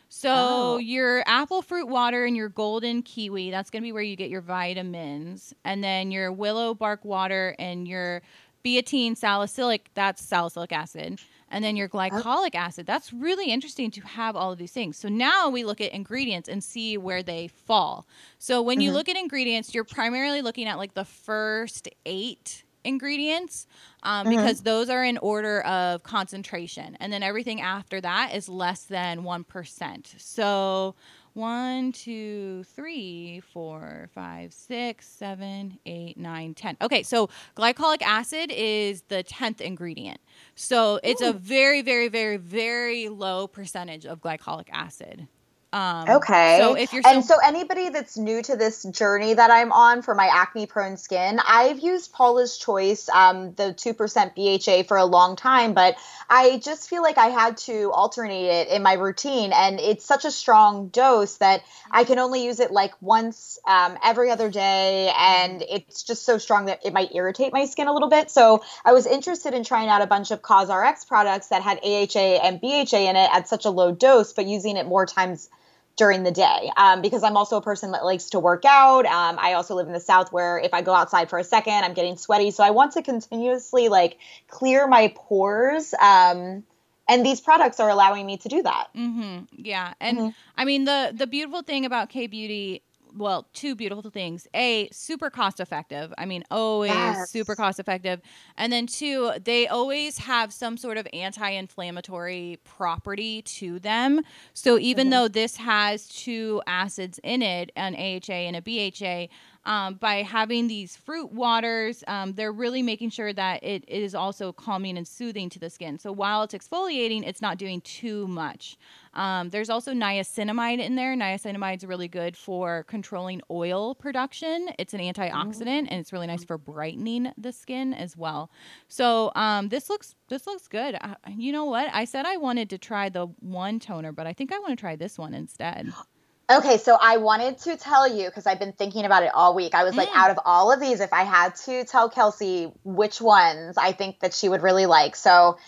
[0.09, 0.79] So oh.
[0.79, 4.31] your apple fruit water and your golden kiwi, that's going to be where you get
[4.31, 5.53] your vitamins.
[5.65, 8.23] And then your willow bark water and your
[8.65, 12.87] betaine salicylic, that's salicylic acid and then your glycolic acid.
[12.87, 14.97] That's really interesting to have all of these things.
[14.97, 18.07] So now we look at ingredients and see where they fall.
[18.39, 18.83] So when mm-hmm.
[18.83, 23.67] you look at ingredients, you're primarily looking at like the first eight ingredients
[24.03, 24.37] um, mm-hmm.
[24.37, 26.97] because those are in order of concentration.
[27.01, 30.21] And then everything after that is less than 1%.
[30.21, 30.95] So
[31.37, 36.77] one, two, three, four, five, six, seven, eight, nine, ten.
[36.81, 40.21] Okay, so glycolic acid is the 10th ingredient.
[40.55, 41.31] So it's Ooh.
[41.31, 45.29] a very, very, very, very low percentage of glycolic acid.
[45.77, 46.57] Um, okay.
[46.59, 50.15] So if you're and so anybody that's new to this journey that I'm on for
[50.15, 55.05] my acne prone skin, I've used Paula's Choice, um, the two percent BHA for a
[55.05, 55.97] long time, but
[56.31, 60.25] I just feel like I had to alternate it in my routine, and it's such
[60.25, 65.13] a strong dose that I can only use it like once um, every other day,
[65.15, 68.31] and it's just so strong that it might irritate my skin a little bit.
[68.31, 72.41] So I was interested in trying out a bunch of CosRx products that had AHA
[72.47, 75.51] and BHA in it at such a low dose, but using it more times
[75.97, 79.07] during the day um, because I'm also a person that likes to work out.
[79.07, 81.85] Um, I also live in the South where if I go outside for a second,
[81.85, 82.51] I'm getting sweaty.
[82.51, 85.95] So I want to continuously like clear my pores.
[85.95, 86.65] Um,
[87.09, 88.89] and these products are allowing me to do that.
[88.97, 89.45] Mm-hmm.
[89.65, 90.29] Yeah, and mm-hmm.
[90.57, 92.83] I mean the the beautiful thing about K Beauty
[93.17, 94.47] well, two beautiful things.
[94.55, 96.13] A, super cost effective.
[96.19, 97.31] I mean, always yes.
[97.31, 98.21] super cost effective.
[98.57, 104.21] And then two, they always have some sort of anti inflammatory property to them.
[104.55, 105.11] So even mm-hmm.
[105.13, 109.33] though this has two acids in it, an AHA and a BHA,
[109.67, 114.53] um, by having these fruit waters, um, they're really making sure that it is also
[114.53, 115.99] calming and soothing to the skin.
[115.99, 118.79] So while it's exfoliating, it's not doing too much.
[119.13, 121.17] Um, there's also niacinamide in there.
[121.17, 124.69] Niacinamide is really good for controlling oil production.
[124.79, 128.51] It's an antioxidant and it's really nice for brightening the skin as well.
[128.87, 130.97] So um, this looks this looks good.
[131.01, 131.89] Uh, you know what?
[131.93, 134.77] I said I wanted to try the one toner, but I think I want to
[134.77, 135.93] try this one instead.
[136.49, 139.75] Okay, so I wanted to tell you because I've been thinking about it all week.
[139.75, 139.99] I was mm.
[139.99, 143.93] like, out of all of these, if I had to tell Kelsey which ones I
[143.93, 145.17] think that she would really like.
[145.17, 145.59] So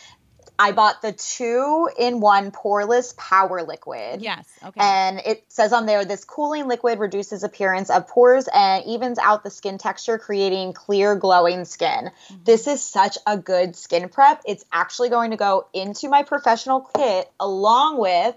[0.60, 4.22] I bought the two in one poreless power liquid.
[4.22, 4.46] Yes.
[4.64, 4.80] Okay.
[4.80, 9.44] And it says on there this cooling liquid reduces appearance of pores and evens out
[9.44, 12.10] the skin texture, creating clear, glowing skin.
[12.10, 12.44] Mm-hmm.
[12.44, 14.42] This is such a good skin prep.
[14.46, 18.36] It's actually going to go into my professional kit along with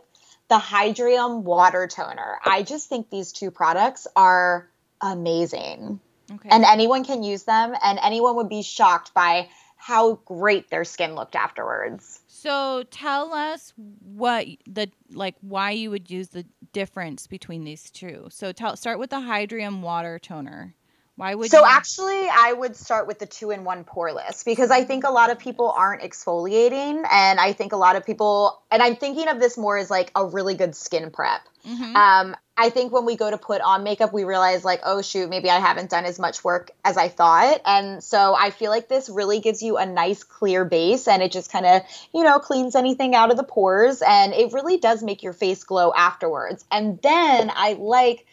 [0.52, 2.38] the Hydrium water toner.
[2.44, 6.02] I just think these two products are amazing.
[6.30, 6.50] Okay.
[6.52, 11.16] And anyone can use them and anyone would be shocked by how great their skin
[11.16, 12.20] looked afterwards.
[12.28, 18.28] So tell us what the like why you would use the difference between these two.
[18.30, 20.76] So tell start with the Hydrium water toner.
[21.18, 21.66] Why would so you?
[21.68, 25.30] actually I would start with the two in one poreless because I think a lot
[25.30, 29.40] of people aren't exfoliating and I think a lot of people and I'm thinking of
[29.40, 31.42] this more as like a really good skin prep.
[31.68, 31.96] Mm-hmm.
[31.96, 35.30] Um, I think when we go to put on makeup, we realize like, oh shoot,
[35.30, 37.60] maybe I haven't done as much work as I thought.
[37.66, 41.32] And so I feel like this really gives you a nice clear base and it
[41.32, 41.82] just kind of,
[42.14, 45.64] you know, cleans anything out of the pores and it really does make your face
[45.64, 46.66] glow afterwards.
[46.72, 48.26] And then I like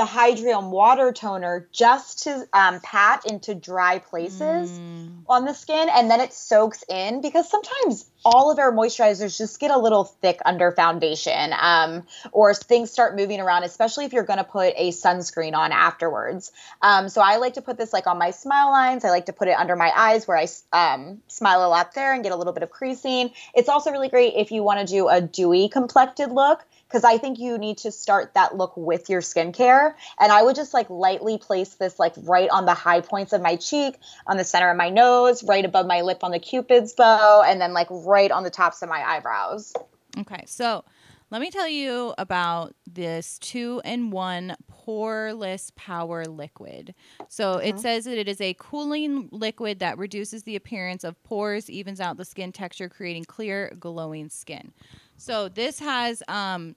[0.00, 5.10] the Hydrium water toner just to um, pat into dry places mm.
[5.28, 9.60] on the skin and then it soaks in because sometimes all of our moisturizers just
[9.60, 14.24] get a little thick under foundation um, or things start moving around especially if you're
[14.24, 16.50] going to put a sunscreen on afterwards.
[16.80, 19.04] Um, so i like to put this like on my smile lines.
[19.04, 22.14] I like to put it under my eyes where i um, smile a lot there
[22.14, 23.32] and get a little bit of creasing.
[23.54, 27.18] It's also really great if you want to do a dewy complected look because I
[27.18, 29.94] think you need to start that look with your skincare.
[30.18, 33.40] And I would just like lightly place this like right on the high points of
[33.40, 36.92] my cheek, on the center of my nose, right above my lip on the cupid's
[36.92, 39.72] bow, and then like right on the tops of my eyebrows.
[40.18, 40.84] Okay, so
[41.30, 46.92] let me tell you about this two in one poreless power liquid.
[47.28, 47.82] So it uh-huh.
[47.82, 52.16] says that it is a cooling liquid that reduces the appearance of pores, evens out
[52.16, 54.72] the skin texture, creating clear, glowing skin.
[55.16, 56.74] So this has um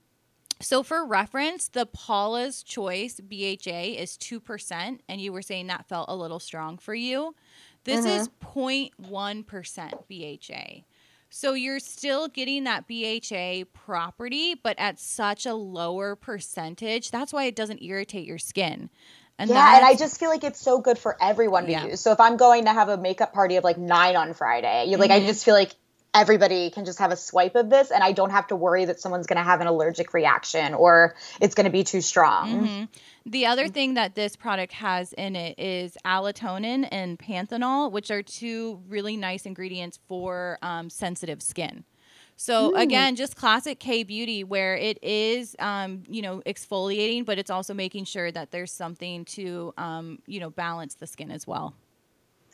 [0.63, 6.09] so for reference, the Paula's Choice BHA is 2% and you were saying that felt
[6.09, 7.35] a little strong for you.
[7.83, 8.21] This mm-hmm.
[8.21, 10.83] is 0.1% BHA.
[11.29, 17.09] So you're still getting that BHA property, but at such a lower percentage.
[17.09, 18.89] That's why it doesn't irritate your skin.
[19.39, 21.85] And yeah, and I just feel like it's so good for everyone to yeah.
[21.87, 22.01] use.
[22.01, 24.97] So if I'm going to have a makeup party of like nine on Friday, you
[24.97, 25.23] like mm-hmm.
[25.23, 25.71] I just feel like
[26.13, 28.99] everybody can just have a swipe of this and I don't have to worry that
[28.99, 32.49] someone's going to have an allergic reaction or it's going to be too strong.
[32.49, 32.83] Mm-hmm.
[33.25, 38.21] The other thing that this product has in it is allantoin and panthenol, which are
[38.21, 41.83] two really nice ingredients for um, sensitive skin.
[42.35, 42.81] So mm.
[42.81, 47.73] again, just classic K beauty where it is, um, you know, exfoliating, but it's also
[47.73, 51.75] making sure that there's something to, um, you know, balance the skin as well.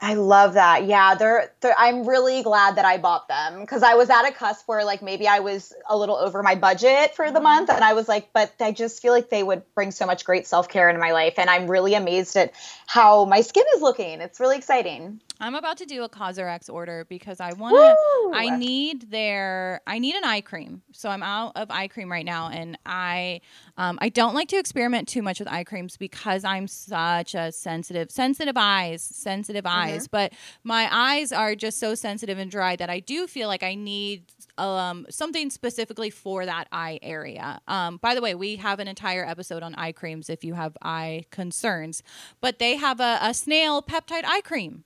[0.01, 0.85] I love that.
[0.85, 4.31] Yeah, they're, they're I'm really glad that I bought them because I was at a
[4.31, 7.43] cusp where like maybe I was a little over my budget for the mm-hmm.
[7.43, 10.23] month and I was like, but I just feel like they would bring so much
[10.23, 12.53] great self-care into my life and I'm really amazed at
[12.85, 14.21] how my skin is looking.
[14.21, 15.19] It's really exciting.
[15.39, 18.31] I'm about to do a CosRX order because I want to.
[18.37, 19.81] I need their.
[19.87, 23.41] I need an eye cream, so I'm out of eye cream right now, and I,
[23.77, 27.51] um, I don't like to experiment too much with eye creams because I'm such a
[27.51, 29.77] sensitive, sensitive eyes, sensitive mm-hmm.
[29.77, 30.07] eyes.
[30.07, 33.75] But my eyes are just so sensitive and dry that I do feel like I
[33.75, 34.25] need
[34.57, 37.61] um, something specifically for that eye area.
[37.67, 40.75] Um, by the way, we have an entire episode on eye creams if you have
[40.81, 42.03] eye concerns,
[42.41, 44.83] but they have a, a snail peptide eye cream.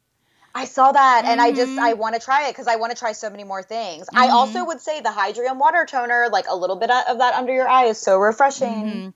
[0.55, 1.31] I saw that mm-hmm.
[1.31, 1.99] and I just I mm-hmm.
[1.99, 4.05] want to try it because I want to try so many more things.
[4.07, 4.17] Mm-hmm.
[4.17, 7.53] I also would say the Hydrium water toner, like a little bit of that under
[7.53, 8.69] your eye, is so refreshing.
[8.69, 9.09] Mm-hmm.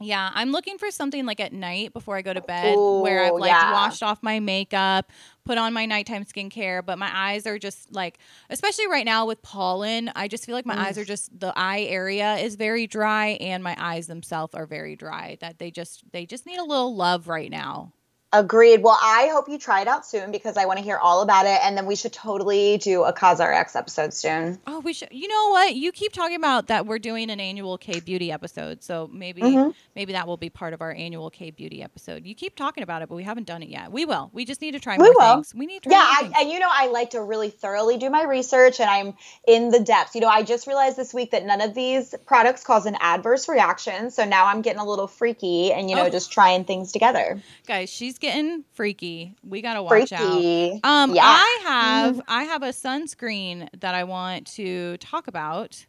[0.00, 3.22] Yeah, I'm looking for something like at night before I go to bed Ooh, where
[3.22, 3.72] I've like yeah.
[3.72, 5.12] washed off my makeup,
[5.44, 8.18] put on my nighttime skincare, but my eyes are just like,
[8.50, 10.80] especially right now with pollen, I just feel like my mm.
[10.86, 14.96] eyes are just the eye area is very dry and my eyes themselves are very
[14.96, 15.38] dry.
[15.40, 17.92] That they just they just need a little love right now.
[18.34, 18.82] Agreed.
[18.82, 21.44] Well, I hope you try it out soon because I want to hear all about
[21.44, 24.58] it, and then we should totally do a CosRX episode soon.
[24.66, 25.08] Oh, we should.
[25.10, 25.74] You know what?
[25.74, 29.70] You keep talking about that we're doing an annual K Beauty episode, so maybe mm-hmm.
[29.94, 32.24] maybe that will be part of our annual K Beauty episode.
[32.24, 33.92] You keep talking about it, but we haven't done it yet.
[33.92, 34.30] We will.
[34.32, 35.34] We just need to try we more will.
[35.34, 35.54] things.
[35.54, 35.90] We need to.
[35.90, 39.14] yeah, I, and you know, I like to really thoroughly do my research, and I'm
[39.46, 40.14] in the depths.
[40.14, 43.46] You know, I just realized this week that none of these products cause an adverse
[43.46, 46.10] reaction, so now I'm getting a little freaky, and you know, oh.
[46.10, 47.42] just trying things together.
[47.66, 49.34] Guys, she's getting freaky.
[49.42, 50.80] We gotta watch freaky.
[50.82, 50.90] out.
[50.90, 51.22] Um, yeah.
[51.24, 52.22] I have mm.
[52.28, 55.84] I have a sunscreen that I want to talk about.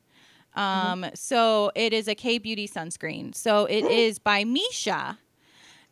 [0.56, 1.16] Um, mm-hmm.
[1.16, 3.34] so it is a K Beauty sunscreen.
[3.34, 5.18] So it is by Missha,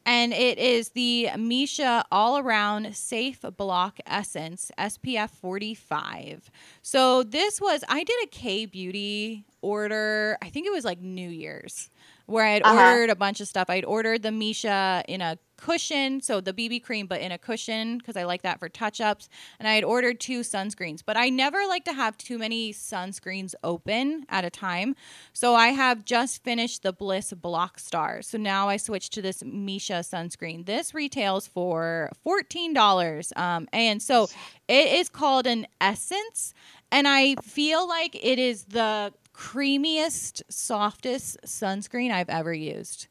[0.06, 6.52] and it is the Missha All Around Safe Block Essence SPF 45.
[6.82, 10.38] So this was I did a K Beauty order.
[10.42, 11.90] I think it was like New Year's
[12.26, 12.90] where I had Uh-huh.
[12.92, 13.70] ordered a bunch of stuff.
[13.70, 18.00] I'd ordered the Missha in a cushion, so the BB cream, but in a cushion
[18.00, 19.30] because I like that for touch ups.
[19.60, 23.54] And I had ordered two sunscreens, but I never like to have too many sunscreens
[23.64, 24.96] open at a time.
[25.34, 28.24] So I have just finished the Bliss Block Star.
[28.24, 30.66] So now I switched to this Missha sunscreen.
[30.66, 33.32] This retails for $14.
[33.38, 34.30] Um, and so
[34.68, 36.56] it is called an Essence.
[36.92, 43.08] And I feel like it is the creamiest, softest sunscreen I've ever used.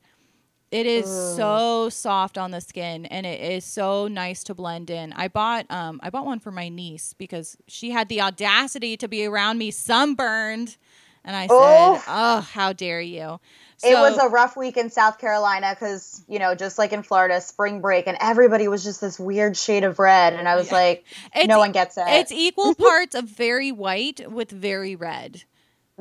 [0.70, 5.12] It is so soft on the skin and it is so nice to blend in.
[5.14, 9.08] I bought um I bought one for my niece because she had the audacity to
[9.08, 10.76] be around me sunburned
[11.24, 12.04] and I said, Oh.
[12.08, 13.40] "Oh, how dare you."
[13.82, 17.40] it was a rough week in South Carolina because, you know, just like in Florida,
[17.40, 20.34] spring break, and everybody was just this weird shade of red.
[20.34, 21.04] And I was like,
[21.34, 22.04] It's- no one gets it.
[22.06, 25.44] It's equal parts of very white with very red.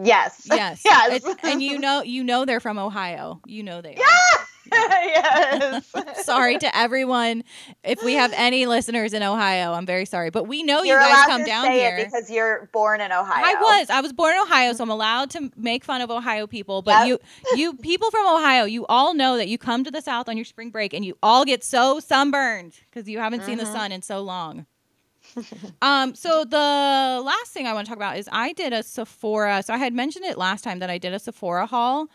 [0.04, 0.46] Yes.
[0.52, 0.82] Yes.
[0.86, 1.12] yes.
[1.14, 3.42] It's- and you know you know they're from Ohio.
[3.46, 4.46] You know they are.
[4.72, 5.86] yes.
[6.24, 7.44] sorry to everyone
[7.84, 9.74] if we have any listeners in Ohio.
[9.74, 11.98] I'm very sorry, but we know You're you guys come down here.
[11.98, 13.44] it because you're born in Ohio.
[13.46, 13.90] I was.
[13.90, 16.82] I was born in Ohio, so I'm allowed to make fun of Ohio people.
[16.84, 17.22] But Yep.
[17.54, 20.38] you, you people from Ohio, you all know that you come to the South on
[20.38, 23.74] your spring break and you all get so sunburned because you haven't seen the Mhm.
[23.74, 24.66] sun in so long.
[25.82, 26.16] um.
[26.16, 26.58] So the
[27.26, 29.64] last thing I want to talk about is I did a Sephora.
[29.64, 32.08] So I had mentioned it last time that I did a Sephora haul.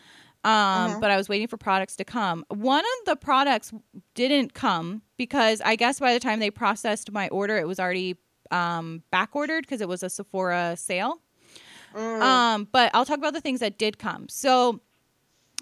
[0.45, 1.01] Um, Mhm.
[1.01, 2.45] but I was waiting for products to come.
[2.49, 3.73] One of the products
[4.15, 8.17] didn't come because I guess by the time they processed my order, it was already
[8.51, 11.21] um, back ordered because it was a Sephora sale.
[11.95, 12.21] Mm.
[12.23, 14.29] Um, but I'll talk about the things that did come.
[14.29, 14.81] So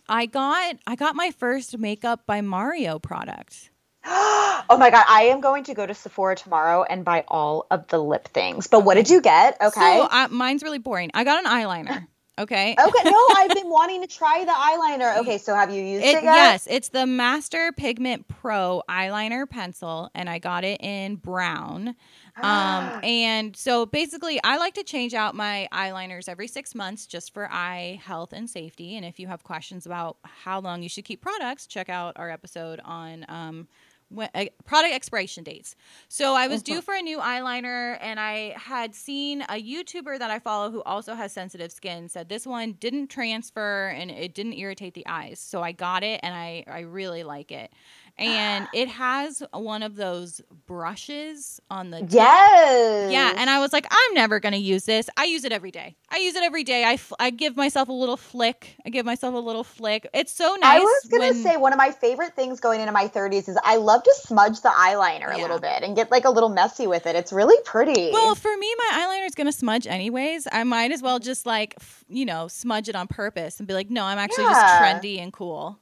[0.09, 3.70] I got I got my first makeup by Mario product.
[4.07, 7.86] oh my god, I am going to go to Sephora tomorrow and buy all of
[7.88, 8.66] the lip things.
[8.66, 9.57] But what did you get?
[9.61, 9.80] Okay.
[9.80, 11.11] So uh, mine's really boring.
[11.14, 12.07] I got an eyeliner.
[12.38, 12.74] Okay.
[12.86, 15.18] okay, no, I've been wanting to try the eyeliner.
[15.18, 16.34] Okay, so have you used it, It, yet?
[16.34, 21.94] yes, it's the Master Pigment Pro eyeliner pencil, and I got it in brown.
[22.36, 27.34] Um, and so basically, I like to change out my eyeliners every six months just
[27.34, 28.96] for eye health and safety.
[28.96, 32.30] And if you have questions about how long you should keep products, check out our
[32.30, 33.68] episode on um,
[34.12, 35.76] when, uh, product expiration dates.
[36.08, 40.30] So I was due for a new eyeliner, and I had seen a YouTuber that
[40.30, 44.54] I follow who also has sensitive skin said this one didn't transfer and it didn't
[44.54, 45.38] irritate the eyes.
[45.40, 47.72] So I got it, and I I really like it.
[48.18, 53.12] And it has one of those brushes on the yes.
[53.12, 55.08] Yeah, and I was like, I'm never gonna use this.
[55.16, 55.96] I use it every day.
[56.10, 56.84] I use it every day.
[56.84, 58.76] I, f- I give myself a little flick.
[58.84, 60.08] I give myself a little flick.
[60.12, 60.76] It's so nice.
[60.76, 63.58] I was gonna when- say one of my favorite things going into my 30s is
[63.64, 66.86] I love to smudge the eyeliner a little bit and get like a little messy
[66.86, 67.16] with it.
[67.16, 68.10] It's really pretty.
[68.12, 70.46] Well, for me, my eyeliner is gonna smudge anyways.
[70.52, 73.74] I might as well just like, f- you know, smudge it on purpose and be
[73.74, 75.78] like, no, I'm actually just trendy and cool.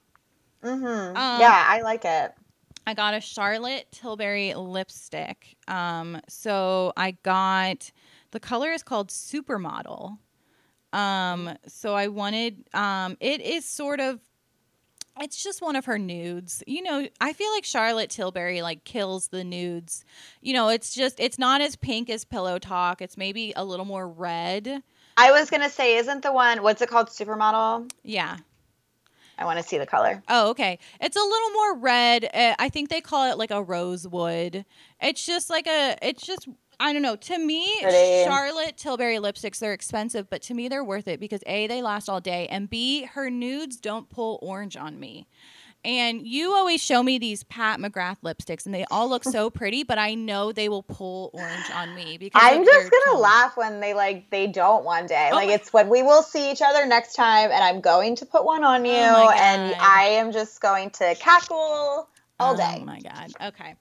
[0.62, 2.32] Hmm um, yeah, I like it.
[2.86, 5.56] I got a Charlotte Tilbury lipstick.
[5.68, 7.90] Um, so I got
[8.30, 10.18] the color is called Supermodel.
[10.92, 14.20] Um, so I wanted um, it is sort of
[15.20, 16.62] it's just one of her nudes.
[16.66, 20.04] You know, I feel like Charlotte Tilbury like kills the nudes.
[20.40, 23.02] You know, it's just it's not as pink as Pillow Talk.
[23.02, 24.82] It's maybe a little more red.
[25.16, 27.08] I was gonna say, isn't the one what's it called?
[27.08, 27.90] Supermodel.
[28.02, 28.38] Yeah.
[29.40, 30.22] I want to see the color.
[30.28, 30.78] Oh, okay.
[31.00, 32.28] It's a little more red.
[32.32, 34.66] Uh, I think they call it like a rosewood.
[35.00, 35.96] It's just like a.
[36.02, 36.46] It's just.
[36.78, 37.16] I don't know.
[37.16, 38.24] To me, Pretty.
[38.24, 42.08] Charlotte Tilbury lipsticks they're expensive, but to me they're worth it because a they last
[42.08, 45.26] all day, and b her nudes don't pull orange on me.
[45.82, 49.82] And you always show me these Pat McGrath lipsticks, and they all look so pretty,
[49.82, 53.20] but I know they will pull orange on me because I'm just gonna tone.
[53.20, 55.30] laugh when they like they don't one day.
[55.32, 58.16] Oh like my- it's when we will see each other next time, and I'm going
[58.16, 62.08] to put one on oh you, Oh and I am just going to cackle
[62.40, 62.78] all day.
[62.80, 63.32] Oh my god.
[63.40, 63.74] Okay.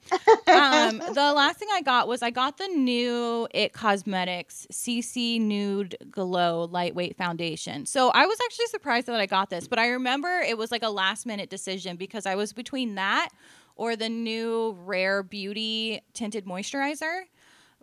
[0.52, 5.96] um, the last thing I got was I got the new It Cosmetics CC Nude
[6.10, 7.86] Glow Lightweight Foundation.
[7.86, 10.82] So I was actually surprised that I got this, but I remember it was like
[10.82, 13.30] a last minute decision because I was between that
[13.76, 17.22] or the new Rare Beauty tinted moisturizer.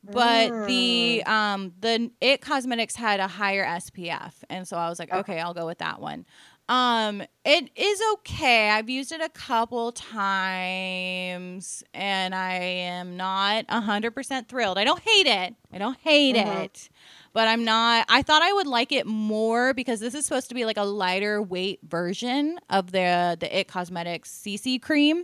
[0.03, 5.11] But the um the It Cosmetics had a higher SPF, and so I was like,
[5.11, 6.25] okay, I'll go with that one.
[6.69, 8.69] Um, it is okay.
[8.69, 14.77] I've used it a couple times and I am not a hundred percent thrilled.
[14.77, 15.55] I don't hate it.
[15.71, 16.63] I don't hate Mhm.
[16.65, 16.89] it.
[17.33, 20.55] But I'm not I thought I would like it more because this is supposed to
[20.55, 25.23] be like a lighter weight version of the the It Cosmetics CC cream.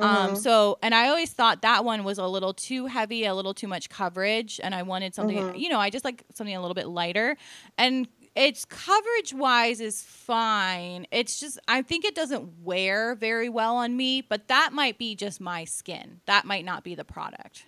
[0.00, 3.52] Um, so, and I always thought that one was a little too heavy, a little
[3.52, 6.76] too much coverage, and I wanted something, you know, I just like something a little
[6.76, 7.36] bit lighter.
[7.76, 8.06] And
[8.38, 11.08] it's coverage wise is fine.
[11.10, 15.16] It's just, I think it doesn't wear very well on me, but that might be
[15.16, 16.20] just my skin.
[16.26, 17.64] That might not be the product.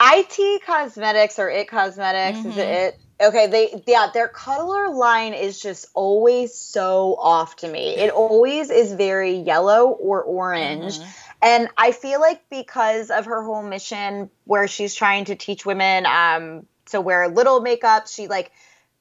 [0.00, 3.00] IT Cosmetics or It Cosmetics is it it?
[3.18, 7.96] Okay, they yeah, their color line is just always so off to me.
[7.96, 10.98] It always is very yellow or orange.
[11.40, 16.04] And I feel like because of her whole mission where she's trying to teach women
[16.04, 18.52] um to wear little makeup, she like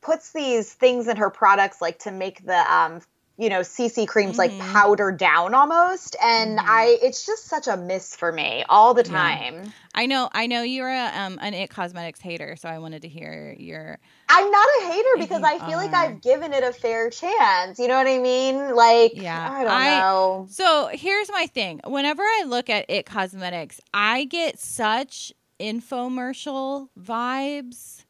[0.06, 3.02] puts these things in her products like to make the um
[3.38, 8.16] you know cc creams like powder down almost and i it's just such a miss
[8.16, 9.74] for me all the time.
[9.98, 13.08] I know, I know you're a, um, an It Cosmetics hater, so I wanted to
[13.08, 13.98] hear your.
[14.30, 17.88] i'm not a hater because i feel like i've given it a fair chance you
[17.88, 18.76] know what i mean?
[18.76, 20.48] Like Yeah, i don't I- know.
[20.50, 21.82] So here's my thing.
[21.86, 28.05] Whenever I look at It Cosmetics, I get such infomercial vibes.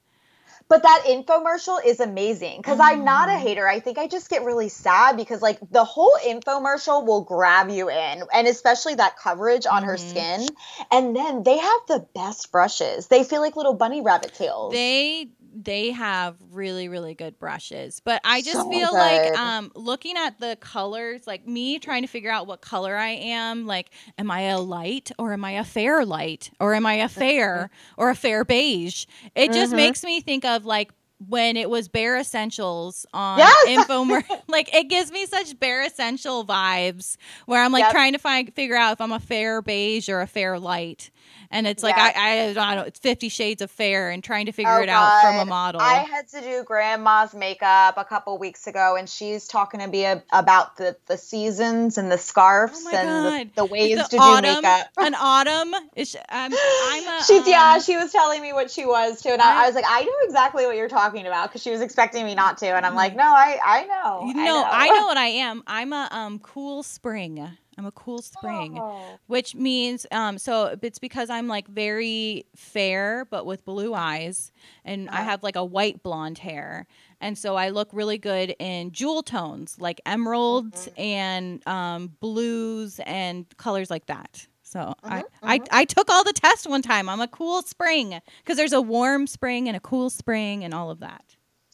[0.67, 3.35] But that infomercial is amazing because i'm not Mm.
[3.35, 7.21] a hater i think i just get really sad because like the whole infomercial will
[7.23, 10.09] grab you in and especially that coverage on her Mhm.
[10.09, 10.47] skin
[10.91, 15.27] and then they have the best brushes they feel like little bunny rabbit tails They
[15.55, 20.39] they have really really good brushes, but I just So feel like um looking at
[20.39, 24.41] the colors, like me trying to figure out what color I am, like am I
[24.41, 28.15] a light or am I a fair light or am I a fair or a
[28.15, 29.05] fair beige?
[29.35, 29.73] It just Mhm.
[29.73, 30.91] makes me think of like
[31.27, 33.55] when it was Bare Essentials on Yes!
[33.65, 37.89] Infomer, like it gives me such Bare Essential vibes where I'm like Yep.
[37.89, 41.11] trying to find figure out if I'm a fair beige or a fair light,
[41.51, 42.11] and it's like Yeah.
[42.15, 44.89] I, I don't know, it's Fifty Shades of Fair, and trying to figure Oh, it
[44.89, 45.81] out from a model.
[45.81, 50.05] I had to do grandma's makeup a couple weeks ago, and she's talking to me
[50.31, 54.43] about the, the seasons and the scarves Oh and the, the ways The to autumn,
[54.55, 54.87] do makeup.
[54.97, 55.73] an autumn.
[55.95, 57.27] Is, I'm, I'm a.
[57.27, 59.67] She's yeah, um, she was telling me what she was too, and I, I- I
[59.67, 62.57] was like, I know exactly what you're talking about because she was expecting me not
[62.59, 65.17] to, and I'm like, no, I I know, you I know, know, I know what
[65.17, 65.63] I am.
[65.67, 67.49] I'm a um cool spring.
[67.77, 68.79] I'm a cool spring.
[68.81, 69.17] Oh.
[69.27, 74.51] which means um so it's because i'm like very fair but with blue eyes
[74.85, 75.23] and i Uh-huh.
[75.31, 76.87] have like a white blonde hair
[77.19, 81.01] and so i look really good in jewel tones like emeralds Mm-hmm.
[81.01, 86.33] and um blues and colors like that so I, Mhm, I i took all the
[86.33, 90.09] tests one time i'm a cool spring because there's a warm spring and a cool
[90.09, 91.23] spring and all of that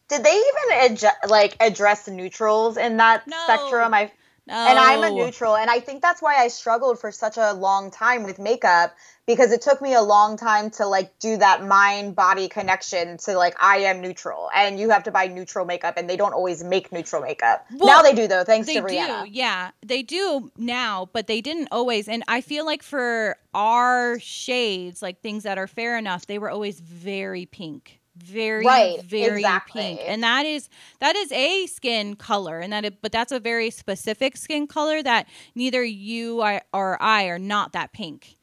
[0.09, 0.97] Did they even
[1.29, 3.37] like address neutrals in that No.
[3.43, 3.93] spectrum?
[3.93, 4.11] I
[4.47, 4.53] no.
[4.53, 7.91] and I'm a neutral, and I think that's why I struggled for such a long
[7.91, 8.95] time with makeup
[9.27, 13.37] because it took me a long time to like do that mind body connection to
[13.37, 16.63] like I am neutral, and you have to buy neutral makeup, and they don't always
[16.63, 17.65] make neutral makeup.
[17.71, 19.25] Well, now they do though, thanks to Rihanna.
[19.25, 24.19] do yeah they do now but they didn't always and i feel like for our
[24.19, 29.37] shades like things that are fair enough they were always very pink very Right, very
[29.41, 29.81] exactly.
[29.81, 30.01] pink.
[30.05, 33.69] And that is that is a skin color and that it, but that's a very
[33.69, 38.37] specific skin color that neither you I- or i are not that pink.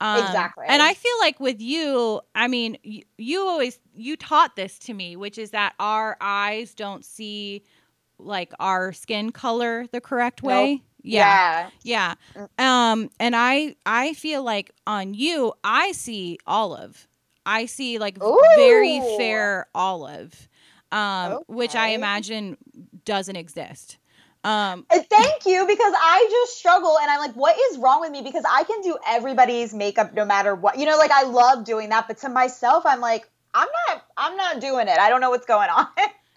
[0.00, 0.66] Um, Exactly.
[0.68, 4.92] and i feel like with you i mean you, you always you taught this to
[4.94, 7.62] me which is that our eyes don't see
[8.18, 10.82] like our skin color the correct way.
[11.02, 11.70] Yeah.
[11.82, 12.14] Yeah.
[12.58, 12.90] yeah.
[12.90, 17.06] Um and i i feel like on you i see olive
[17.46, 18.18] i see like
[18.56, 20.48] very fair olive
[20.92, 22.56] um which i imagine
[23.04, 23.98] doesn't exist
[24.44, 28.10] um Uh, Thank you, because I just struggle and I'm like, what is wrong with
[28.10, 28.20] me?
[28.20, 30.78] Because I can do everybody's makeup no matter what.
[30.78, 34.36] You know, like I love doing that, but to myself, I'm like, I'm not I'm
[34.36, 34.98] not doing it.
[34.98, 35.86] I don't know what's going on.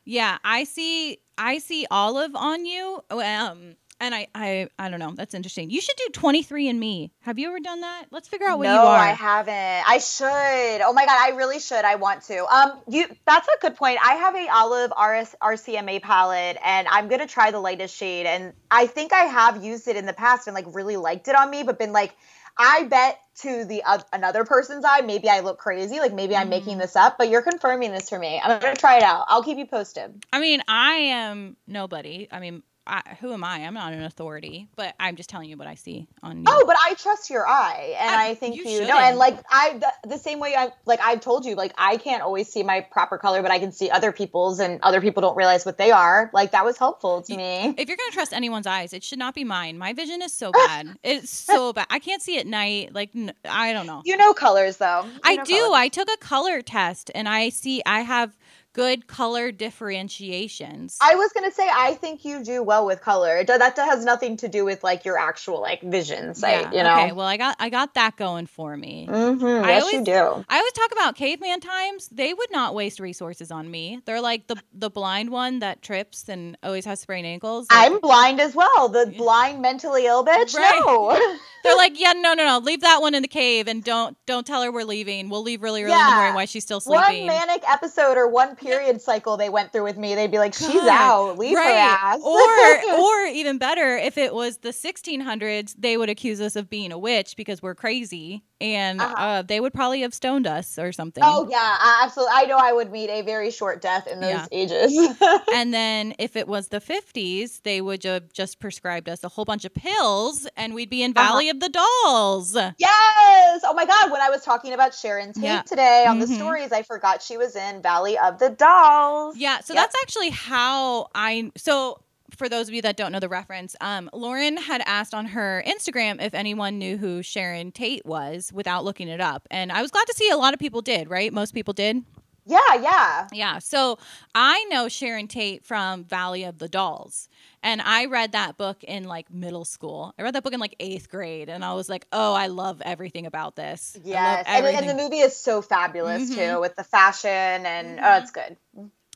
[0.06, 5.14] yeah i see i see olive on you um and I, I i don't know
[5.16, 8.48] that's interesting you should do 23 and me have you ever done that let's figure
[8.48, 9.90] out what no, you are I haven't.
[9.90, 10.82] I should.
[10.82, 11.84] Oh my god, I really should.
[11.84, 12.46] I want to.
[12.46, 13.06] Um, you.
[13.26, 13.98] That's a good point.
[14.04, 18.26] I have a olive RS, RCMA palette, and I'm gonna try the lightest shade.
[18.26, 21.36] And I think I have used it in the past and like really liked it
[21.36, 22.16] on me, but been like,
[22.58, 26.00] I bet to the uh, another person's eye, maybe I look crazy.
[26.00, 28.42] Like maybe I'm making this up, but you're confirming this for me.
[28.44, 29.26] I'm gonna try it out.
[29.28, 30.26] I'll keep you posted.
[30.34, 32.28] I mean, I am nobody.
[32.32, 33.60] I mean, I, who am I?
[33.60, 36.44] I'm not an authority, but I'm just telling you what I see on you.
[36.48, 38.98] Oh, but I trust your eye, and I- I, think you you, know.
[38.98, 42.22] And like I, the, the same way I, like I've told you, like I can't
[42.24, 45.36] always see my proper color, but I can see other people's, and other people don't
[45.38, 46.30] realize what they are.
[46.34, 47.76] Like that was helpful to You- me.
[47.78, 49.78] if you're gonna trust anyone's eyes, it should not be mine.
[49.78, 50.98] My vision is so bad.
[51.04, 51.88] it's so bad.
[51.90, 52.94] I can't see at night.
[52.94, 54.02] Like n- I don't know.
[54.06, 55.04] You know colors, though.
[55.06, 55.58] You I do.
[55.58, 55.72] colors.
[55.74, 58.36] I took a color test, and I see I have
[58.78, 61.00] good color differentiations.
[61.02, 63.38] I was gonna say I think you do well with color.
[63.38, 66.72] It, that has nothing to do with like your actual like vision sight.
[66.72, 67.04] Yeah, you know.
[67.06, 69.08] Okay, well I got I got that going for me.
[69.10, 69.66] Mm-hmm.
[69.66, 70.46] I Yes, always- you do.
[70.48, 72.08] I always talk about caveman times.
[72.10, 74.00] They would not waste resources on me.
[74.06, 77.66] They're like the the blind one that trips and always has sprained ankles.
[77.72, 78.90] Like, I'm blind as well.
[78.90, 80.54] The blind, mentally ill bitch.
[80.54, 80.82] Right.
[80.86, 81.20] No.
[81.64, 84.46] they're like, yeah, no, no, no, leave that one in the cave and don't don't
[84.46, 85.30] tell her we're leaving.
[85.30, 87.26] We'll leave really early in the morning while she's still sleeping.
[87.26, 90.54] one manic episode or one period cycle they went through with me, they'd be like,
[90.54, 90.90] "She's God.
[90.90, 91.38] out.
[91.38, 96.42] Leave her ass." or or even better, if it was the 1600s, they would accuse
[96.42, 99.16] us of being a witch because we're crazy, and Uh-huh.
[99.18, 101.24] uh, they would probably have stoned us or something.
[101.26, 102.34] oh yeah, I- absolutely.
[102.36, 104.46] I know I would meet a very short death in those Yeah.
[104.52, 105.18] ages.
[105.54, 109.46] and then if it was the 50s, they would have just prescribed us a whole
[109.46, 111.28] bunch of pills, and we'd be in Uh-huh.
[111.28, 112.56] Valley of the Dolls.
[112.56, 113.62] yes.
[113.64, 115.62] Oh my god, when I was talking about Sharon Tate Yeah.
[115.62, 116.28] today on Mhm.
[116.28, 119.38] the stories, I forgot she was in Valley of the Dolls.
[119.38, 119.84] Yeah, so Yep.
[119.84, 122.00] that's actually how I so
[122.36, 125.64] for those of you that don't know the reference, um, Lauren had asked on her
[125.66, 129.48] Instagram if anyone knew who Sharon Tate was without looking it up.
[129.50, 131.32] And I was glad to see a lot of people did, right?
[131.32, 132.04] Most people did.
[132.48, 133.28] Yeah, yeah.
[133.34, 133.60] Yeah.
[133.60, 134.00] So
[134.34, 137.28] I know Sharon Tate from Valley of the Dolls.
[137.62, 140.14] And I read that book in like middle school.
[140.18, 141.50] I read that book in like eighth grade.
[141.50, 143.98] And I was like, oh, I love everything about this.
[144.04, 144.46] Yes.
[144.48, 146.36] And, and the movie is so fabulous Mhm.
[146.36, 148.22] too with the fashion and oh, Mhm.
[148.22, 148.58] it's good.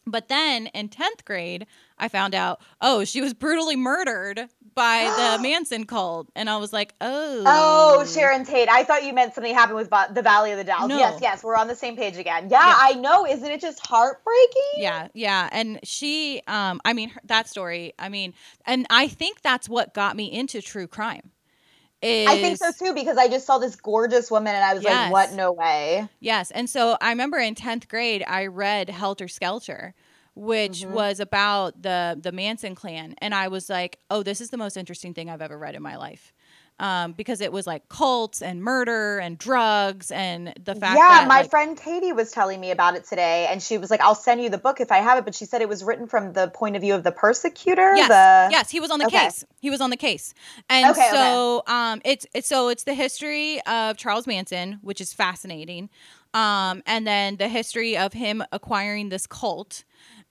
[0.08, 1.68] But then in 10th grade,
[1.98, 5.04] I found out, oh, she was brutally murdered by
[5.38, 6.30] the Manson cult.
[6.36, 7.44] And I was like, oh.
[7.46, 8.70] Oh, Sharon Tate.
[8.70, 10.88] I thought you meant something happened with Va- the Valley of the Dolls.
[10.90, 10.98] No.
[10.98, 12.50] Yes, yes, we're on the same page again.
[12.50, 12.76] Yeah, Yeah.
[12.80, 13.26] I know.
[13.26, 14.62] Isn't it just heartbreaking?
[14.78, 15.50] Yeah, yeah.
[15.52, 18.34] And she, um, I mean, her, that story, I mean,
[18.66, 21.32] and I think that's what got me into true crime.
[22.04, 24.82] Is, I think so too because I just saw this gorgeous woman and I was
[24.82, 24.92] Yes.
[24.92, 25.34] like, "What?
[25.34, 26.50] No way!" Yes.
[26.50, 29.94] And so I remember in 10th grade, I read Helter Skelter,
[30.36, 30.92] which Mhm.
[30.92, 33.16] was about the, the Manson clan.
[33.20, 35.82] And I was like, oh, this is the most interesting thing I've ever read in
[35.82, 36.34] my life.
[36.80, 41.28] Um, because it was like cults and murder and drugs and the fact yeah, that
[41.28, 44.16] my like, friend Katie was telling me about it today, and she was like, "I'll
[44.16, 46.34] send you the book if I have it." But she said it was written from
[46.34, 47.94] the point of view of the persecutor.
[47.96, 48.52] Yes, the...
[48.52, 49.26] yes, he was on the Okay.
[49.26, 49.46] case.
[49.60, 50.34] He was on the case,
[50.72, 51.12] and Okay, okay.
[51.12, 55.92] so um, it's it's so it's the history of Charles Manson, which is fascinating,
[56.34, 59.84] um, and then the history of him acquiring this cult,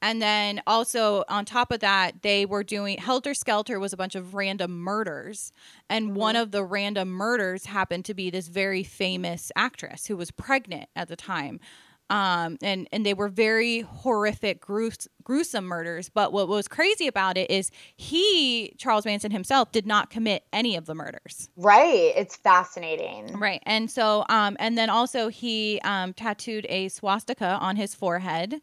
[0.03, 4.15] and then also on top of that, they were doing Helter Skelter was a bunch
[4.15, 5.53] of random murders,
[5.89, 6.43] and one Mm-hmm.
[6.43, 11.09] of the random murders happened to be this very famous actress who was pregnant at
[11.09, 11.61] the time
[12.11, 16.09] um, and and they were very horrific, grues- gruesome murders.
[16.09, 20.77] But what was crazy about it is he, Charles Manson himself, did not commit any
[20.77, 21.49] of the murders.
[21.57, 22.13] Right.
[22.17, 23.39] It's fascinating.
[23.39, 28.61] Right, and so um, and then also he um, tattooed a swastika on his forehead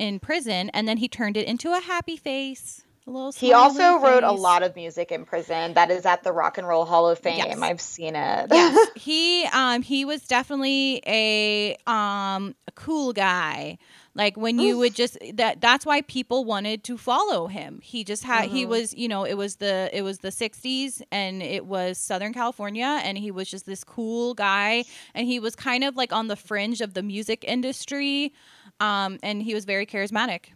[0.00, 2.82] in prison, and then he turned it into a happy face.
[3.06, 5.74] A little He also wrote a lot of music in prison.
[5.74, 7.38] That is at the Rock and Roll Hall of Fame.
[7.38, 7.58] Yes.
[7.60, 8.46] I've seen it.
[8.50, 13.78] yes, he um he was definitely a um a cool guy.
[14.14, 17.80] Like when you would just that that's why people wanted to follow him.
[17.82, 18.68] He just had he Mhm.
[18.68, 23.00] was, you know, it was the it was the 60s and it was Southern California
[23.02, 24.84] and he was just this cool guy
[25.14, 28.32] and he was kind of like on the fringe of the music industry
[28.80, 30.46] um and he was very charismatic.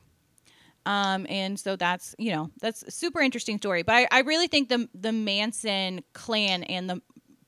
[0.86, 3.82] Um, and so that's you know that's a super interesting story.
[3.82, 7.00] But I, I really think the the Manson clan and the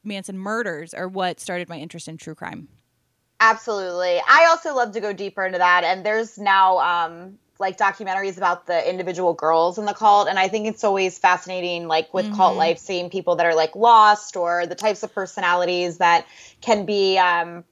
[0.05, 2.69] Manson murders are what started my interest in true crime.
[3.41, 4.21] Absolutely.
[4.27, 5.85] I also love to go deeper into that.
[5.85, 10.29] And there's now um, like documentaries about the individual girls in the cult.
[10.29, 12.59] And I think it's always fascinating, like with cult Mhm.
[12.59, 16.27] life, seeing people that are like lost or the types of personalities that
[16.63, 17.65] can be um,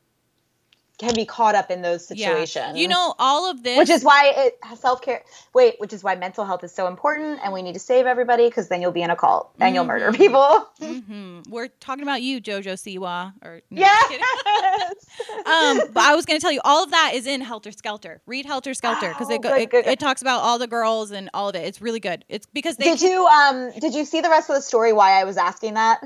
[0.99, 2.55] can be caught up in those situations.
[2.55, 2.81] Yeah.
[2.83, 5.23] You know, all of this, which is why it self care.
[5.53, 8.49] Wait, which is why mental health is so important, and we need to save everybody
[8.49, 10.17] because then you'll be in a cult and you'll murder Mhm.
[10.17, 10.69] people.
[10.81, 13.33] hmm we're talking about you, Jojo Siwa.
[13.43, 13.81] Or no.
[13.81, 14.13] Yes.
[15.47, 18.21] um, but I was going to tell you, all of that is in Helter Skelter.
[18.27, 21.29] Read Helter Skelter because Oh, it, go- it, it talks about all the girls and
[21.35, 21.65] all of it.
[21.67, 22.25] It's really good.
[22.29, 24.93] It's because they did you um did you see the rest of the story?
[24.93, 26.03] Why I was asking that?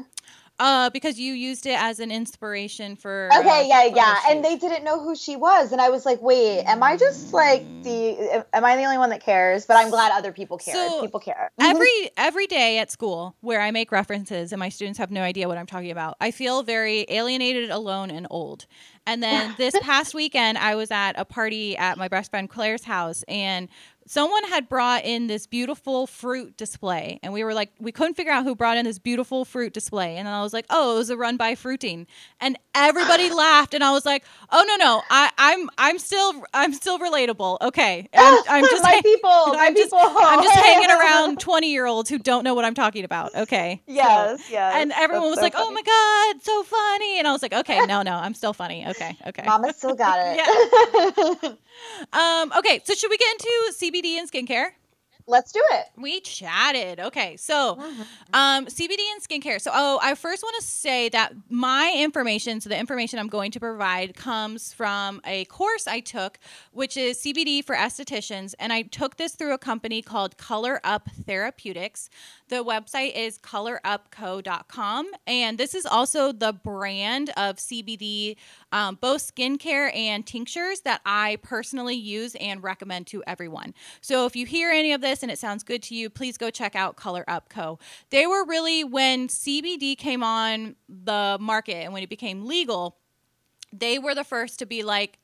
[0.59, 4.17] Uh because you used it as an inspiration for uh, Okay, yeah, photo yeah.
[4.29, 7.33] And they didn't know who she was, and I was like, wait, am I just
[7.33, 8.45] like the?
[8.53, 9.67] Am I the only one that cares?
[9.67, 10.75] But I'm glad other people care.
[10.75, 11.51] So, people care.
[11.61, 15.49] every every day at school where I make references and my students have no idea
[15.49, 18.67] what I'm talking about, I feel very alienated, alone, and old.
[19.07, 22.85] And then this past weekend, I was at a party at my best friend Claire's
[22.85, 23.69] house, and
[24.09, 28.33] someone had brought in this beautiful fruit display, and we were like, we couldn't figure
[28.33, 30.17] out who brought in this beautiful fruit display.
[30.17, 32.07] And I was like, oh, it was a run by fruiting,
[32.41, 36.73] and everybody laughed, and I was like, oh no no, I, I'm I'm still I'm
[36.73, 37.59] still relatable.
[37.61, 39.99] Okay, I'm, I'm just my people, I'm just, people.
[40.19, 43.35] I'm just hanging around twenty year olds who don't know what I'm talking about.
[43.35, 44.75] Okay, So- Yes, yes.
[44.77, 47.85] and everyone was so like, "Oh my god, so funny!" And I was like, "Okay,
[47.87, 48.87] no, no, I'm still funny.
[48.89, 51.59] Okay, okay." Mama still got it.
[52.13, 54.71] Um, okay, so should we get into CBD and skincare?
[55.31, 55.89] Let's do it.
[55.99, 57.01] We chatted.
[57.01, 57.79] Okay, so
[58.33, 59.61] um, CBD and skincare.
[59.61, 63.51] So, oh, I first want to say that my information, so the information I'm going
[63.51, 66.39] to provide, comes from a course I took,
[66.73, 71.11] which is CBD for estheticians, and I took this through a company called Color Up
[71.27, 72.09] Therapeutics.
[72.49, 78.37] The website is colorupco.com, and this is also the brand of CBD,
[78.73, 83.75] um, both skincare and tinctures that I personally use and recommend to everyone.
[84.01, 86.51] So if you hear any of this and it sounds good to you, please go
[86.51, 87.79] check out Color Up Co.
[88.09, 92.97] They were really when CBD came on the market and when it became legal,
[93.73, 95.19] they were the first to be like,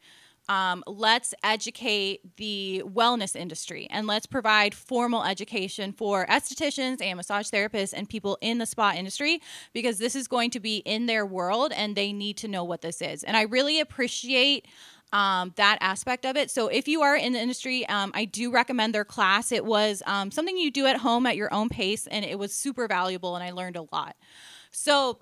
[0.49, 7.49] um, let's educate the wellness industry and let's provide formal education for estheticians and massage
[7.49, 9.40] therapists and people in the spa industry
[9.72, 12.82] because this is going to be in their world and they need to know what
[12.82, 13.22] this is.
[13.22, 14.66] And I really appreciate
[15.12, 16.51] um, that aspect of it.
[16.51, 19.53] So if you are in the industry, um, I do recommend their class.
[19.53, 22.53] It was um, something you do at home at your own pace, and it was
[22.53, 24.16] super valuable, and I learned a lot.
[24.72, 25.20] So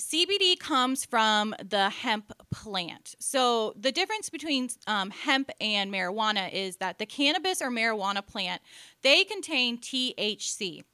[0.00, 3.14] CBD comes from the hemp plant.
[3.18, 8.62] So the difference between um, hemp and marijuana is that the cannabis or marijuana plant
[9.02, 10.84] they contain THC.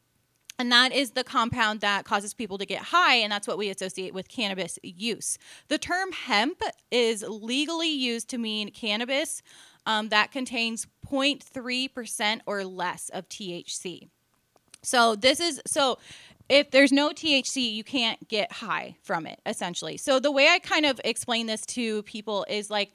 [0.59, 3.69] And that is the compound that causes people to get high, and that's what we
[3.69, 5.37] associate with cannabis use.
[5.69, 9.43] The term hemp is legally used to mean cannabis
[9.85, 14.09] um, that contains 0.3% or less of THC.
[14.83, 15.99] So this is so
[16.49, 19.97] if there's no THC, you can't get high from it essentially.
[19.97, 22.91] So the way I kind of explain this to people is like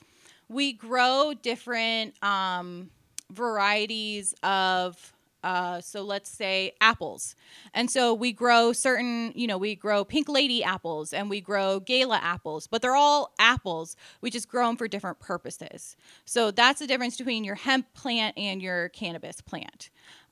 [0.47, 2.89] we grow different um,
[3.31, 7.35] varieties of uh, so let's say apples.
[7.73, 11.79] And so we grow certain, you know, we grow pink lady apples and we grow
[11.79, 13.95] gala apples, but they're all apples.
[14.21, 15.95] We just grow them for different purposes.
[16.25, 19.89] So that's the difference between your hemp plant and your cannabis plant.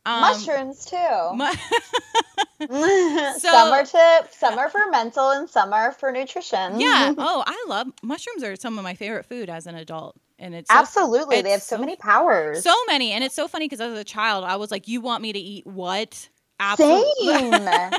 [0.10, 0.98] Um, Mushrooms too.
[1.36, 1.46] mu-
[3.40, 6.80] some are to some are for mental and some are for nutrition.
[6.80, 7.14] yeah.
[7.18, 10.16] Oh, I love mushrooms are some of my favorite food as an adult.
[10.38, 11.42] And it's so- Absolutely.
[11.42, 12.64] they have so, so- many powers.
[12.64, 13.12] so many.
[13.12, 15.40] And it's so funny because as a child, I was like, you want me to
[15.40, 16.30] eat what?
[16.78, 17.54] Same.
[17.54, 17.92] and I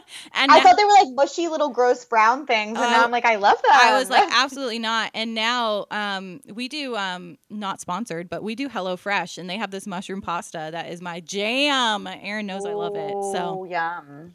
[0.46, 3.24] now- thought they were like mushy little gross brown things, and now Oh, I'm like,
[3.24, 3.70] I love them.
[3.72, 5.11] I was like, absolutely not.
[5.14, 9.70] And now um, we do, um, not sponsored, but we do HelloFresh, and they have
[9.70, 12.06] this mushroom pasta that is my jam.
[12.06, 13.12] Aaron knows I love it.
[13.32, 14.34] So, Ooh, yum.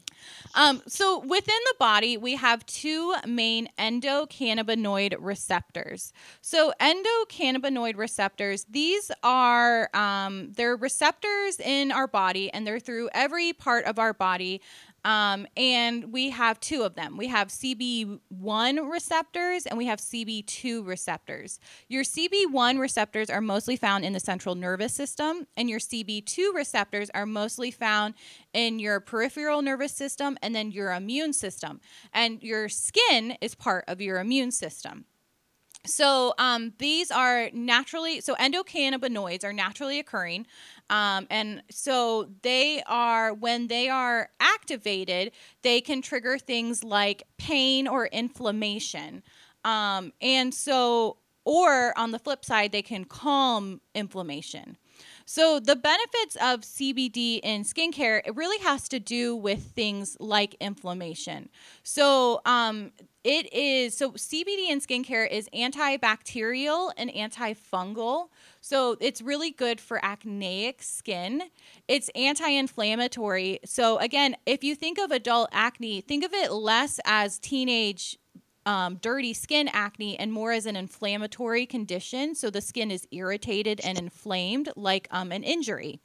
[0.56, 6.12] Um, so within the body, we have two main endocannabinoid receptors.
[6.40, 13.52] So endocannabinoid receptors, these are um, they're receptors in our body, and they're through every
[13.52, 14.62] part of our body.
[15.04, 17.16] Um, and we have two of them.
[17.16, 21.60] We have CB1 receptors and we have CB2 receptors.
[21.88, 27.08] Your CB1 receptors are mostly found in the central nervous system, and your CB2 receptors
[27.14, 28.14] are mostly found
[28.52, 31.80] in your peripheral nervous system and then your immune system.
[32.12, 35.04] And your skin is part of your immune system.
[35.86, 40.46] So um, these are naturally so endocannabinoids are naturally occurring,
[40.90, 45.32] um, and so they are when they are activated,
[45.62, 49.22] they can trigger things like pain or inflammation,
[49.64, 54.76] um, and so or on the flip side, they can calm inflammation.
[55.26, 60.54] So the benefits of CBD in skincare it really has to do with things like
[60.60, 61.48] inflammation.
[61.82, 62.92] So um,
[63.26, 68.28] it is so CBD in skincare is antibacterial and antifungal.
[68.60, 71.42] So it's really good for acneic skin.
[71.88, 73.58] It's anti-inflammatory.
[73.64, 78.16] So again, if you think of adult acne, think of it less as teenage
[78.64, 82.36] um, dirty skin acne and more as an inflammatory condition.
[82.36, 86.00] So the skin is irritated and inflamed, like um, an injury.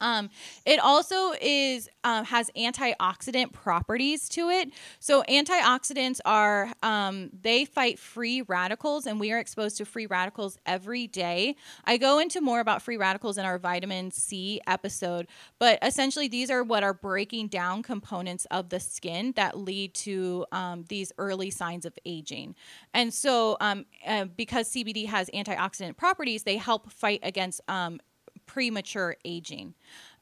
[0.00, 0.30] Um,
[0.64, 4.70] it also is um, has antioxidant properties to it.
[5.00, 10.58] So antioxidants are um, they fight free radicals, and we are exposed to free radicals
[10.66, 11.56] every day.
[11.84, 15.26] I go into more about free radicals in our vitamin C episode,
[15.58, 20.46] but essentially these are what are breaking down components of the skin that lead to
[20.52, 22.54] um, these early signs of aging.
[22.94, 28.00] And so, um, uh, because CBD has antioxidant properties, they help fight against um,
[28.48, 29.74] premature aging.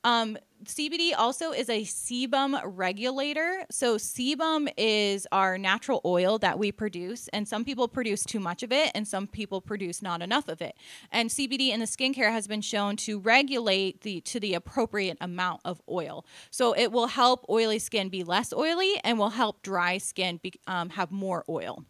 [0.05, 3.64] Um, CBD also is a sebum regulator.
[3.72, 8.62] So, sebum is our natural oil that we produce, and some people produce too much
[8.62, 10.77] of it, and some people produce not enough of it.
[11.11, 15.62] And CBD in the skincare has been shown to regulate the to the appropriate amount
[15.64, 16.24] of oil.
[16.53, 20.53] So, it will help oily skin be less oily, and will help dry skin be,
[20.68, 21.85] um, have more oil.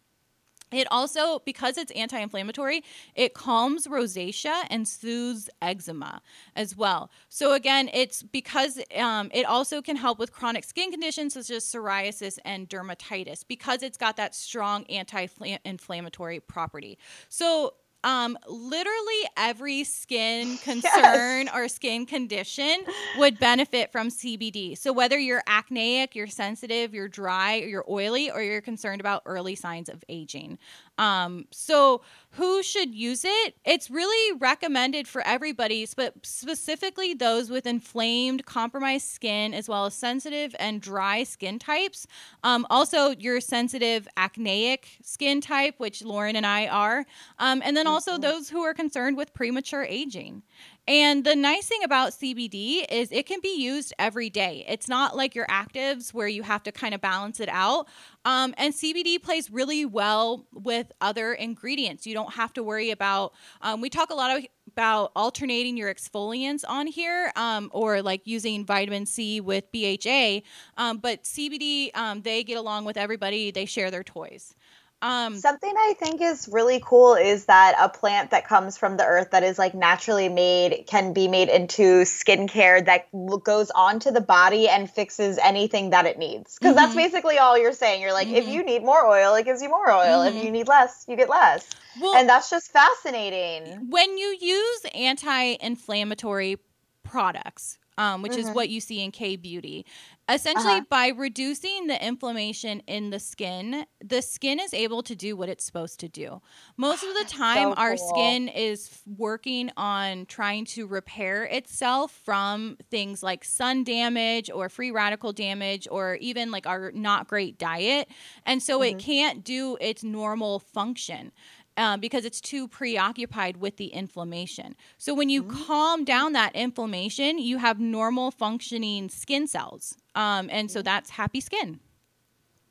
[0.71, 2.83] It also, because it's anti inflammatory,
[3.15, 6.21] it calms rosacea and soothes eczema
[6.55, 7.09] as well.
[7.29, 11.63] So, again, it's because um, it also can help with chronic skin conditions such as
[11.63, 15.27] psoriasis and dermatitis because it's got that strong anti
[15.63, 16.97] inflammatory property.
[17.29, 21.51] So, um, literally every skin concern yes.
[21.53, 22.83] or skin condition
[23.17, 24.77] would benefit from CBD.
[24.77, 29.23] So whether you're acneic, you're sensitive, you're dry, or you're oily, or you're concerned about
[29.25, 30.57] early signs of aging.
[30.97, 33.55] Um, so who should use it?
[33.65, 39.93] It's really recommended for everybody, but specifically those with inflamed, compromised skin, as well as
[39.93, 42.07] sensitive and dry skin types.
[42.43, 47.05] Um, also, your sensitive acneic skin type, which Lauren and I are,
[47.39, 48.21] um, and then also mm-hmm.
[48.21, 50.43] those who are concerned with premature aging.
[50.87, 54.63] And the nice thing about CBD is it can be used every day.
[54.67, 57.87] It's not like your actives where you have to kind of balance it out.
[58.23, 62.07] Um, and CBD plays really well with other ingredients.
[62.07, 64.41] You don't have to worry about, um, we talk a lot
[64.77, 70.41] about alternating your exfoliants on here um, or like using vitamin C with BHA.
[70.77, 74.55] Um, but CBD, um, they get along with everybody, they share their toys.
[75.01, 79.05] Um, Something I think is really cool is that a plant that comes from the
[79.05, 83.07] earth that is like naturally made can be made into skincare that
[83.43, 86.57] goes onto the body and fixes anything that it needs.
[86.57, 86.83] Because mm-hmm.
[86.83, 88.01] that's basically all you're saying.
[88.01, 88.37] You're like, mm-hmm.
[88.37, 90.25] if you need more oil, it gives you more oil.
[90.25, 90.37] Mm-hmm.
[90.37, 91.69] If you need less, you get less.
[92.01, 93.89] Well, and that's just fascinating.
[93.89, 96.57] When you use anti inflammatory
[97.03, 98.49] products, um, which mm-hmm.
[98.49, 99.85] is what you see in K Beauty.
[100.29, 100.85] Essentially, uh-huh.
[100.89, 105.63] by reducing the inflammation in the skin, the skin is able to do what it's
[105.63, 106.41] supposed to do.
[106.75, 112.77] Most of the time, so our skin is working on trying to repair itself from
[112.91, 118.09] things like sun damage or free radical damage or even like our not great diet.
[118.45, 118.97] And so mm-hmm.
[118.97, 121.31] it can't do its normal function
[121.77, 124.75] um, because it's too preoccupied with the inflammation.
[124.97, 125.63] So when you mm-hmm.
[125.65, 129.95] calm down that inflammation, you have normal functioning skin cells.
[130.15, 130.85] Um, and so mm-hmm.
[130.85, 131.79] that's happy skin.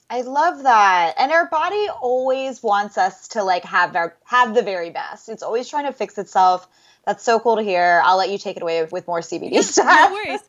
[0.09, 1.14] I love that.
[1.18, 5.28] And our body always wants us to like have our have the very best.
[5.28, 6.68] It's always trying to fix itself
[7.07, 8.02] that's so cool to hear.
[8.04, 10.11] I'll let you take it away with more CBD stuff.
[10.11, 10.40] no worries.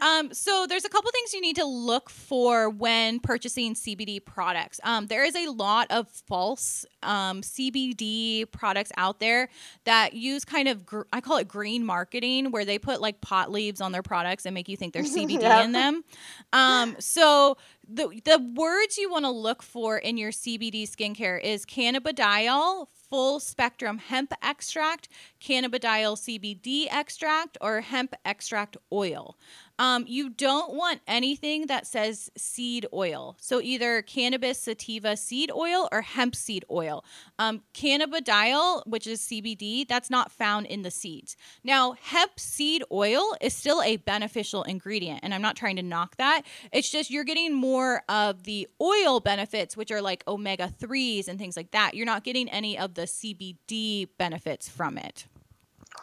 [0.00, 4.78] Um, so there's a couple things you need to look for when purchasing CBD products.
[4.84, 9.48] Um, there is a lot of false um, CBD products out there
[9.84, 13.50] that use kind of gr- I call it green marketing, where they put like pot
[13.50, 15.64] leaves on their products and make you think there's CBD yep.
[15.64, 16.04] in them.
[16.52, 17.56] Um, so
[17.88, 23.40] the the words you want to look for in your CBD skincare is cannabidiol, full
[23.40, 25.08] spectrum hemp extract,
[25.40, 29.36] cannabidiol CBD extract, or hemp extract oil.
[29.78, 33.36] Um, you don't want anything that says seed oil.
[33.40, 37.04] So either cannabis sativa seed oil or hemp seed oil.
[37.38, 41.36] Um, cannabidiol, which is CBD, that's not found in the seeds.
[41.64, 46.16] Now, hemp seed oil is still a beneficial ingredient, and I'm not trying to knock
[46.16, 46.42] that.
[46.72, 51.38] It's just you're getting more of the oil benefits, which are like omega 3s and
[51.38, 51.94] things like that.
[51.94, 55.26] You're not getting any of the CBD benefits from it.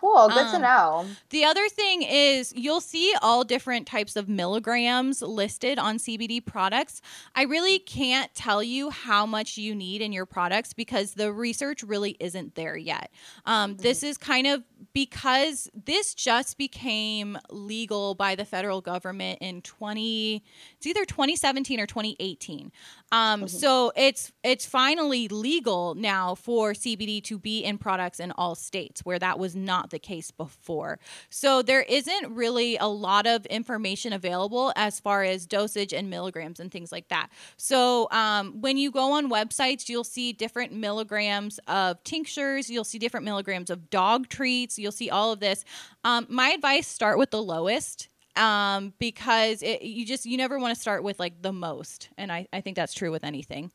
[0.01, 0.29] Cool.
[0.29, 1.05] Good um, to know.
[1.29, 7.03] The other thing is you'll see all different types of milligrams listed on CBD products.
[7.35, 11.83] I really can't tell you how much you need in your products because the research
[11.83, 13.11] really isn't there yet.
[13.45, 13.83] Um, mm-hmm.
[13.83, 20.43] This is kind of because this just became legal by the federal government in 20
[20.77, 22.71] it's either 2017 or 2018
[23.11, 23.47] um, mm-hmm.
[23.47, 29.05] so it's it's finally legal now for cbd to be in products in all states
[29.05, 34.11] where that was not the case before so there isn't really a lot of information
[34.11, 38.91] available as far as dosage and milligrams and things like that so um, when you
[38.91, 44.27] go on websites you'll see different milligrams of tinctures you'll see different milligrams of dog
[44.27, 45.63] treats You'll see all of this.
[46.03, 50.75] Um, my advice: start with the lowest um, because it, you just you never want
[50.75, 53.71] to start with like the most, and I, I think that's true with anything.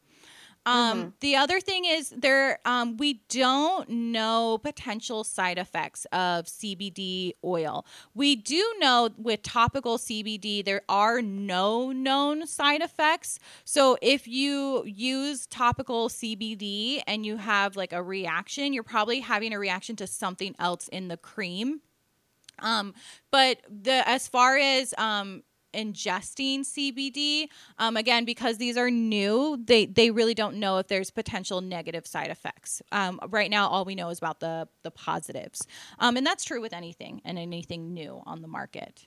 [0.66, 1.08] Um, mm-hmm.
[1.20, 7.86] The other thing is there um, we don't know potential side effects of CBD oil.
[8.14, 13.38] We do know with topical CBD there are no known side effects.
[13.64, 19.52] So if you use topical CBD and you have like a reaction, you're probably having
[19.52, 21.80] a reaction to something else in the cream.
[22.58, 22.94] Um,
[23.30, 25.44] but the as far as um,
[25.76, 27.48] ingesting CBD,
[27.78, 32.06] um, again, because these are new, they they really don't know if there's potential negative
[32.06, 32.82] side effects.
[32.92, 35.66] Um, right now, all we know is about the the positives,
[35.98, 39.06] um, and that's true with anything and anything new on the market.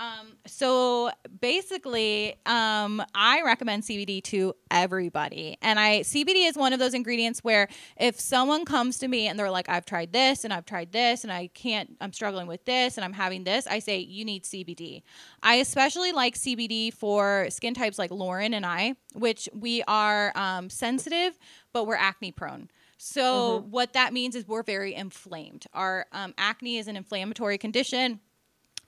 [0.00, 1.10] Um, so
[1.42, 5.58] basically, um, I recommend CBD to everybody.
[5.60, 9.38] And I CBD is one of those ingredients where if someone comes to me and
[9.38, 12.64] they're like, I've tried this and I've tried this and I can't, I'm struggling with
[12.64, 15.02] this and I'm having this, I say, you need CBD.
[15.42, 20.70] I especially like CBD for skin types like Lauren and I, which we are um,
[20.70, 21.38] sensitive,
[21.74, 22.70] but we're acne prone.
[22.96, 23.70] So, mm-hmm.
[23.70, 25.64] what that means is we're very inflamed.
[25.72, 28.20] Our um, acne is an inflammatory condition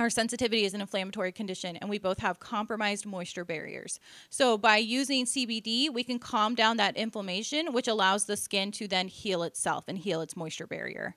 [0.01, 4.01] our sensitivity is an inflammatory condition and we both have compromised moisture barriers.
[4.31, 8.89] So by using CBD, we can calm down that inflammation, which allows the skin to
[8.89, 11.17] then heal itself and heal its moisture barrier.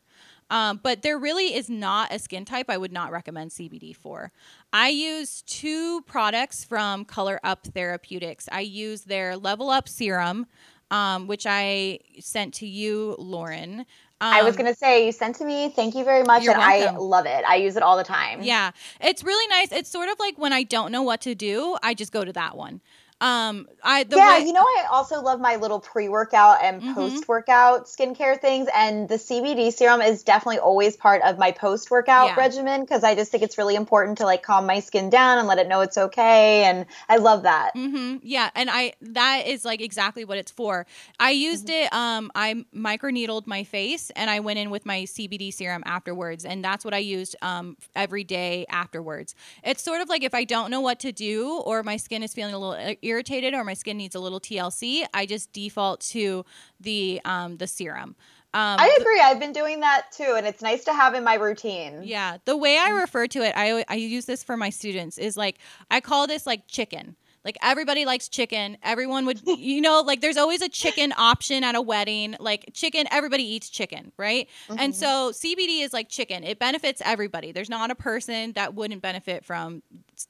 [0.50, 4.32] Um, but there really is not a skin type I would not recommend CBD for.
[4.72, 8.48] I use two products from Color Up Therapeutics.
[8.52, 10.46] I use their Level Up Serum,
[10.92, 13.86] um, which I sent to you, Lauren.
[14.22, 15.70] Um, I was um, going to say, you sent to me.
[15.70, 16.46] Thank you very much.
[16.46, 16.96] And welcome.
[16.96, 17.44] I love it.
[17.46, 18.42] I use it all the time.
[18.44, 18.72] Yeah.
[19.02, 19.74] It's really nice.
[19.74, 22.32] It's sort of like when I don't know what to do, I just go to
[22.32, 22.80] that one.
[23.22, 26.94] Um, I yeah, way- you know, I also love my little pre-workout and mm-hmm.
[26.96, 32.36] post-workout skincare things, and the CBD serum is definitely always part of my post-workout yeah.
[32.36, 35.48] regimen because I just think it's really important to like calm my skin down and
[35.48, 37.72] let it know it's okay, and I love that.
[37.74, 38.18] Mm-hmm.
[38.22, 40.86] Yeah, and I that is like exactly what it's for.
[41.18, 41.86] I used mm-hmm.
[41.86, 41.94] it.
[41.94, 46.62] Um, I microneedled my face, and I went in with my CBD serum afterwards, and
[46.62, 49.36] that's what I used um every day afterwards.
[49.64, 52.34] It's sort of like if I don't know what to do or my skin is
[52.34, 56.46] feeling a little irritated or my skin needs a little TLC, I just default to
[56.80, 58.16] the um, the serum.
[58.54, 59.20] Um, I agree.
[59.20, 62.02] I've been doing that too, and it's nice to have in my routine.
[62.04, 65.36] Yeah, the way I refer to it, I I use this for my students is
[65.36, 65.58] like
[65.92, 67.18] I call this like chicken.
[67.46, 68.78] Like everybody likes chicken.
[68.82, 72.36] Everyone would, you know, like there's always a chicken option at a wedding.
[72.40, 74.50] Like chicken, everybody eats chicken, right?
[74.68, 74.80] Mm-hmm.
[74.80, 76.44] And so CBD is like chicken.
[76.44, 77.52] It benefits everybody.
[77.52, 79.84] There's not a person that wouldn't benefit from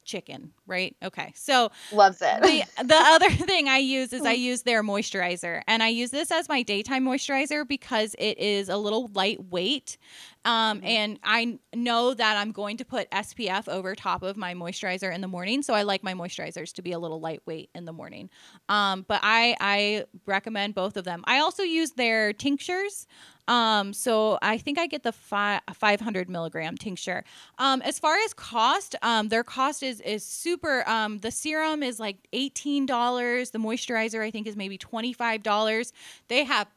[0.04, 0.96] chicken, right?
[1.04, 1.32] Okay.
[1.36, 2.42] So loves it.
[2.42, 5.62] The, the other thing I use is I use their moisturizer.
[5.68, 9.98] And I use this as my daytime moisturizer because it is a little lightweight
[10.46, 10.88] um, mm-hmm.
[10.88, 15.22] And I know that I'm going to put SPF over top of my moisturizer in
[15.22, 15.64] the morning.
[15.64, 18.30] So I like my moisturizers to be a little lightweight in the morning.
[18.70, 21.24] Um, but I, I recommend both of them.
[21.26, 23.08] I also use their tinctures.
[23.48, 27.24] Um, so I think I get the fi- 500 milligram tincture.
[27.58, 30.88] Um, as far as cost, um, their cost is is super.
[30.88, 33.52] Um, the serum is like $18.
[33.52, 35.92] The moisturizer I think is maybe $25.
[36.28, 36.68] They have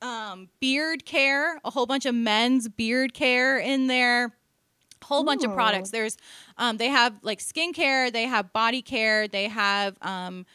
[0.00, 4.32] um, beard care, a whole bunch of men's beard care in there
[5.04, 6.16] whole bunch of products there's
[6.58, 10.46] um, they have like skincare they have body care they have um,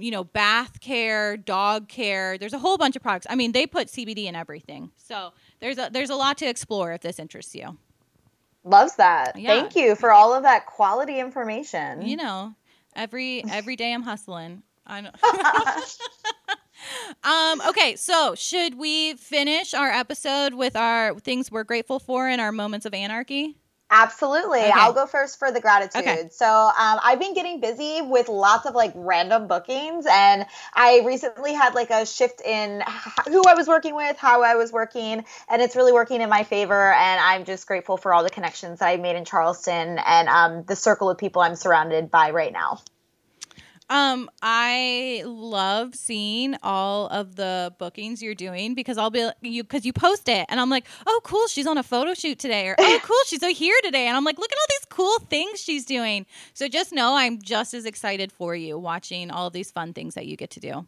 [0.00, 3.26] you know bath care dog care there's a whole bunch of products.
[3.28, 4.90] I mean they put cbd in everything.
[4.96, 7.76] So there's a there's a lot to explore if this interests you.
[8.64, 9.36] Loves that.
[9.36, 9.48] Yeah.
[9.48, 12.02] thank you for all of that quality information.
[12.02, 12.54] You know
[12.94, 14.62] every every day i'm hustling.
[14.86, 15.10] I know.
[17.22, 22.40] Um, okay, so should we finish our episode with our things we're grateful for and
[22.40, 23.56] our moments of anarchy?
[23.90, 24.60] Absolutely.
[24.60, 24.72] Okay.
[24.72, 26.02] I'll go first for the gratitude.
[26.02, 26.28] Okay.
[26.30, 31.54] So um, I've been getting busy with lots of like random bookings, and I recently
[31.54, 32.82] had like a shift in
[33.26, 36.44] who I was working with, how I was working, and it's really working in my
[36.44, 36.92] favor.
[36.92, 40.62] And I'm just grateful for all the connections that I made in Charleston and um,
[40.64, 42.80] the circle of people I'm surrounded by right now.
[43.90, 49.84] Um, I love seeing all of the bookings you're doing because I'll be you because
[49.84, 52.76] you post it and I'm like, oh cool, she's on a photo shoot today, or
[52.78, 55.84] oh cool, she's here today, and I'm like, look at all these cool things she's
[55.84, 56.24] doing.
[56.54, 60.14] So just know I'm just as excited for you watching all of these fun things
[60.14, 60.86] that you get to do.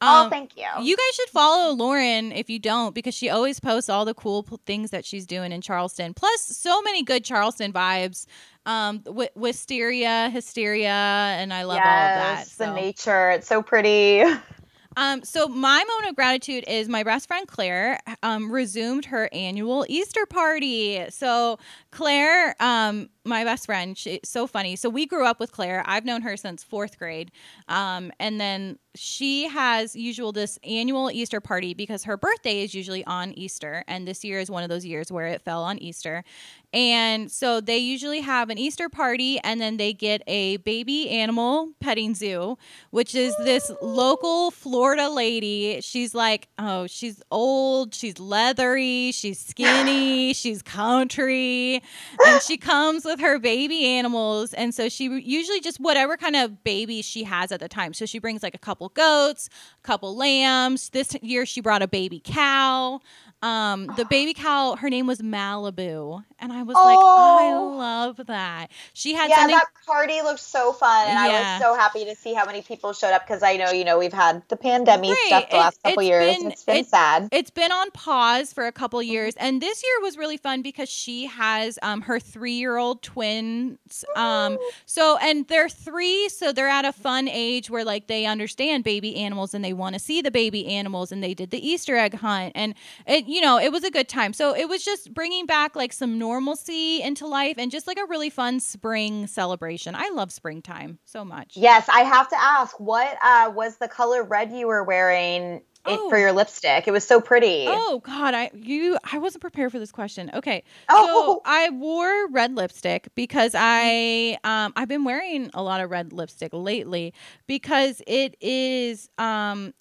[0.00, 0.66] Oh, um, oh, thank you.
[0.80, 4.46] You guys should follow Lauren if you don't, because she always posts all the cool
[4.64, 6.14] things that she's doing in Charleston.
[6.14, 8.26] Plus, so many good Charleston vibes
[8.64, 12.46] um, w- wisteria, hysteria, and I love yes, all of that.
[12.46, 12.64] So.
[12.66, 14.22] The nature, it's so pretty.
[14.98, 19.86] Um, so my moment of gratitude is my best friend Claire um, resumed her annual
[19.88, 21.04] Easter party.
[21.10, 21.60] So
[21.92, 24.74] Claire, um, my best friend, she's so funny.
[24.74, 25.84] So we grew up with Claire.
[25.86, 27.30] I've known her since fourth grade,
[27.68, 33.04] um, and then she has usual this annual Easter party because her birthday is usually
[33.04, 36.24] on Easter, and this year is one of those years where it fell on Easter.
[36.72, 41.70] And so they usually have an Easter party and then they get a baby animal
[41.80, 42.58] petting zoo,
[42.90, 45.80] which is this local Florida lady.
[45.80, 51.82] She's like, oh, she's old, she's leathery, she's skinny, she's country,
[52.26, 54.52] and she comes with her baby animals.
[54.52, 57.94] And so she usually just whatever kind of baby she has at the time.
[57.94, 59.48] So she brings like a couple goats,
[59.82, 60.90] a couple lambs.
[60.90, 63.00] This year she brought a baby cow.
[63.42, 66.84] Um, the baby cow, her name was Malibu, and I was oh.
[66.84, 68.70] like, I love that.
[68.92, 71.38] She had yeah, something- that party looked so fun, and yeah.
[71.38, 73.84] I was so happy to see how many people showed up because I know you
[73.84, 75.24] know we've had the pandemic right.
[75.26, 76.36] stuff the it, last couple years.
[76.36, 77.28] Been, it's been it, sad.
[77.32, 80.88] It's been on pause for a couple years, and this year was really fun because
[80.88, 84.04] she has um her three year old twins.
[84.16, 88.84] Um, so and they're three, so they're at a fun age where like they understand
[88.84, 91.96] baby animals and they want to see the baby animals, and they did the Easter
[91.96, 92.74] egg hunt, and
[93.06, 94.32] it you know, it was a good time.
[94.32, 98.06] So it was just bringing back like some normalcy into life and just like a
[98.06, 99.94] really fun spring celebration.
[99.94, 101.56] I love springtime so much.
[101.56, 106.10] Yes, I have to ask, what uh, was the color red you were wearing Oh.
[106.10, 106.86] for your lipstick.
[106.86, 107.64] It was so pretty.
[107.66, 110.30] Oh God, I you I wasn't prepared for this question.
[110.34, 111.06] Okay, oh.
[111.06, 116.12] so I wore red lipstick because I um I've been wearing a lot of red
[116.12, 117.14] lipstick lately
[117.46, 119.72] because it is um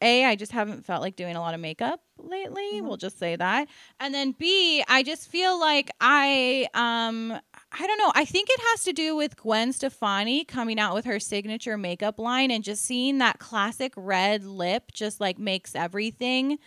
[0.00, 2.74] a I just haven't felt like doing a lot of makeup lately.
[2.74, 2.86] Mm-hmm.
[2.86, 3.68] We'll just say that.
[4.00, 7.32] And then B, I just feel like I um
[7.72, 8.12] I don't know.
[8.14, 12.18] I think it has to do with Gwen Stefani coming out with her signature makeup
[12.18, 16.58] line and just seeing that classic red lip just like makes everything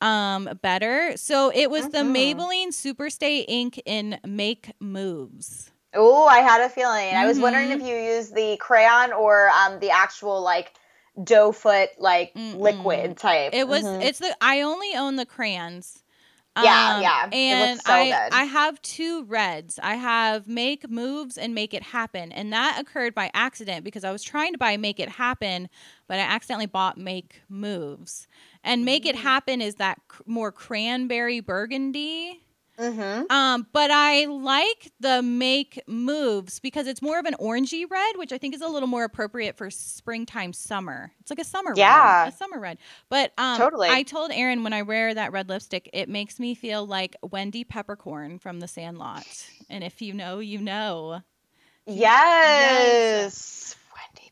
[0.00, 1.16] um better.
[1.16, 2.12] So it was mm-hmm.
[2.12, 5.70] the Maybelline Superstay ink in Make Moves.
[5.92, 7.08] Oh, I had a feeling.
[7.08, 7.16] Mm-hmm.
[7.16, 7.88] I was wondering if mm-hmm.
[7.88, 10.74] you used the crayon or um the actual like
[11.22, 12.58] doe foot like Mm-mm.
[12.58, 13.52] liquid type.
[13.54, 14.02] It was mm-hmm.
[14.02, 16.02] it's the I only own the crayons.
[16.56, 17.28] Yeah, um, yeah.
[17.32, 18.34] And so I good.
[18.34, 19.78] I have two reds.
[19.82, 22.32] I have make moves and make it happen.
[22.32, 25.68] And that occurred by accident because I was trying to buy make it happen,
[26.08, 28.26] but I accidentally bought make moves.
[28.64, 29.16] And make mm-hmm.
[29.16, 29.22] it mm.
[29.22, 32.40] happen is that cr- more cranberry burgundy.
[32.78, 33.30] Mm-hmm.
[33.30, 38.32] Um, but I like the make moves because it's more of an orangey red, which
[38.32, 41.12] I think is a little more appropriate for springtime summer.
[41.20, 42.24] It's like a summer yeah.
[42.24, 42.78] red, a summer red.
[43.08, 43.88] But um, totally.
[43.88, 47.64] I told Aaron when I wear that red lipstick, it makes me feel like Wendy
[47.64, 49.26] Peppercorn from The Sandlot.
[49.68, 51.22] And if you know, you know.
[51.86, 51.96] Yes.
[51.96, 53.49] yes.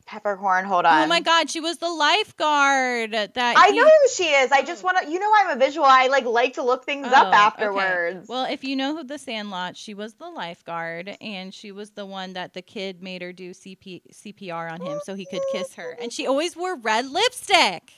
[0.09, 0.65] Peppercorn.
[0.65, 1.03] Hold on.
[1.03, 3.11] Oh my God, she was the lifeguard.
[3.11, 3.77] That I he...
[3.77, 4.51] know who she is.
[4.51, 5.11] I just want to.
[5.11, 5.85] You know, I'm a visual.
[5.85, 8.17] I like like to look things oh, up afterwards.
[8.17, 8.25] Okay.
[8.27, 12.07] Well, if you know who the Sandlot, she was the lifeguard, and she was the
[12.07, 15.75] one that the kid made her do CP, CPR on him so he could kiss
[15.75, 17.91] her, and she always wore red lipstick.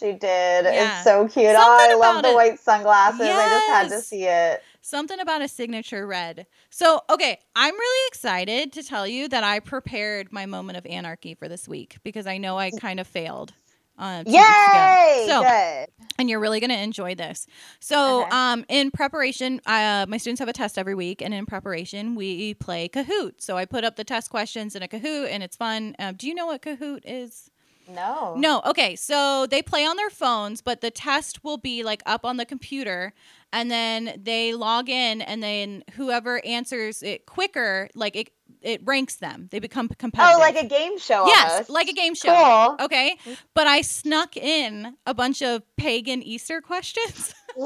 [0.00, 0.20] She did.
[0.22, 0.94] Yeah.
[0.94, 1.54] It's so cute.
[1.54, 2.34] Something oh, I love the it.
[2.34, 3.20] white sunglasses.
[3.20, 3.38] Yes.
[3.38, 4.62] I just had to see it.
[4.88, 6.46] Something about a signature red.
[6.70, 11.34] So, okay, I'm really excited to tell you that I prepared my moment of anarchy
[11.34, 13.52] for this week because I know I kind of failed.
[13.98, 15.26] Uh, Yay!
[15.28, 15.88] So, Good.
[16.18, 17.46] and you're really going to enjoy this.
[17.80, 18.30] So, okay.
[18.30, 22.54] um, in preparation, uh, my students have a test every week, and in preparation, we
[22.54, 23.42] play Kahoot.
[23.42, 25.96] So, I put up the test questions in a Kahoot, and it's fun.
[25.98, 27.50] Um, do you know what Kahoot is?
[27.88, 28.34] No.
[28.36, 28.60] No.
[28.66, 28.96] Okay.
[28.96, 32.44] So they play on their phones, but the test will be like up on the
[32.44, 33.12] computer,
[33.52, 38.30] and then they log in, and then whoever answers it quicker, like it,
[38.60, 39.48] it ranks them.
[39.50, 40.36] They become competitive.
[40.36, 41.26] Oh, like a game show.
[41.26, 41.70] Yes, almost.
[41.70, 42.34] like a game show.
[42.78, 42.84] Cool.
[42.84, 43.16] Okay.
[43.54, 47.34] But I snuck in a bunch of pagan Easter questions.
[47.56, 47.64] so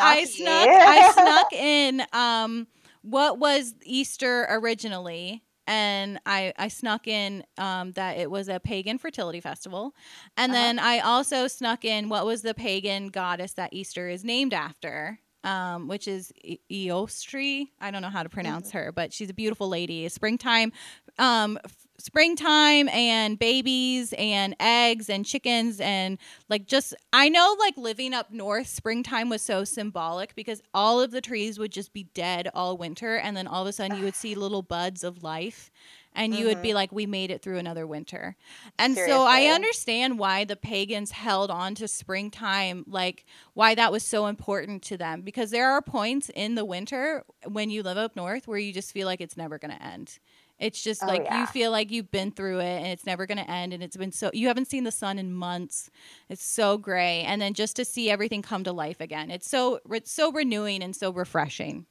[0.00, 2.66] I snuck I snuck in um
[3.02, 8.98] what was Easter originally and I, I snuck in um, that it was a pagan
[8.98, 9.94] fertility festival.
[10.36, 10.60] And uh-huh.
[10.60, 15.18] then I also snuck in what was the pagan goddess that Easter is named after,
[15.44, 17.68] um, which is e- Eostri.
[17.80, 18.78] I don't know how to pronounce mm-hmm.
[18.78, 20.08] her, but she's a beautiful lady.
[20.08, 20.72] Springtime
[21.18, 21.58] um,
[21.98, 26.18] springtime and babies and eggs and chickens and
[26.48, 31.10] like just I know like living up north springtime was so symbolic because all of
[31.10, 34.04] the trees would just be dead all winter and then all of a sudden you
[34.04, 35.70] would see little buds of life
[36.16, 36.48] and you mm-hmm.
[36.48, 36.76] would be mm-hmm.
[36.76, 38.36] like we made it through another winter.
[38.78, 39.12] And Seriously.
[39.12, 44.26] so I understand why the pagans held on to springtime like why that was so
[44.26, 48.48] important to them because there are points in the winter when you live up north
[48.48, 50.18] where you just feel like it's never going to end
[50.58, 51.40] it's just oh, like yeah.
[51.40, 53.72] you feel like you've been through it and it's never going to end.
[53.72, 55.90] And it's been so, you haven't seen the sun in months.
[56.28, 57.22] It's so gray.
[57.22, 60.82] And then just to see everything come to life again, it's so, it's so renewing
[60.82, 61.86] and so refreshing.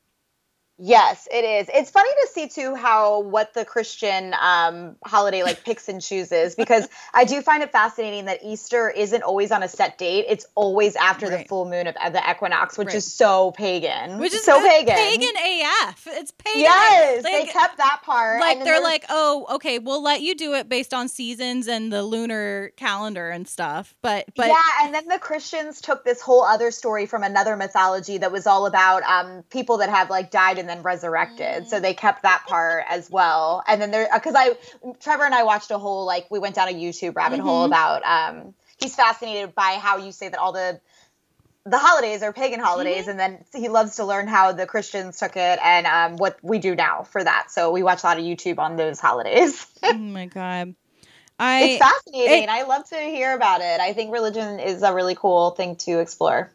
[0.77, 1.69] Yes, it is.
[1.73, 6.55] It's funny to see too how what the Christian um, holiday like picks and chooses
[6.55, 10.25] because I do find it fascinating that Easter isn't always on a set date.
[10.27, 11.43] It's always after right.
[11.43, 12.95] the full moon of, of the equinox, which right.
[12.95, 14.19] is so pagan.
[14.19, 14.95] Which is so pagan.
[14.95, 16.07] Pagan AF.
[16.11, 16.61] It's pagan.
[16.61, 18.41] Yes, like, they kept that part.
[18.41, 22.03] Like they're like, oh, okay, we'll let you do it based on seasons and the
[22.03, 23.95] lunar calendar and stuff.
[24.01, 28.17] But but yeah, and then the Christians took this whole other story from another mythology
[28.17, 31.63] that was all about um, people that have like died and then resurrected.
[31.63, 31.67] Mm.
[31.67, 33.63] So they kept that part as well.
[33.67, 34.57] And then there, because I,
[34.99, 37.47] Trevor and I watched a whole, like, we went down a YouTube rabbit mm-hmm.
[37.47, 40.79] hole about, um, he's fascinated by how you say that all the,
[41.67, 43.11] the holidays are pagan holidays, mm-hmm.
[43.11, 46.59] and then he loves to learn how the Christians took it and um, what we
[46.59, 47.49] do now for that.
[47.49, 49.65] So we watch a lot of YouTube on those holidays.
[49.81, 50.75] oh my god,
[51.39, 52.43] I, it's fascinating.
[52.43, 53.79] It, I love to hear about it.
[53.79, 56.51] I think religion is a really cool thing to explore.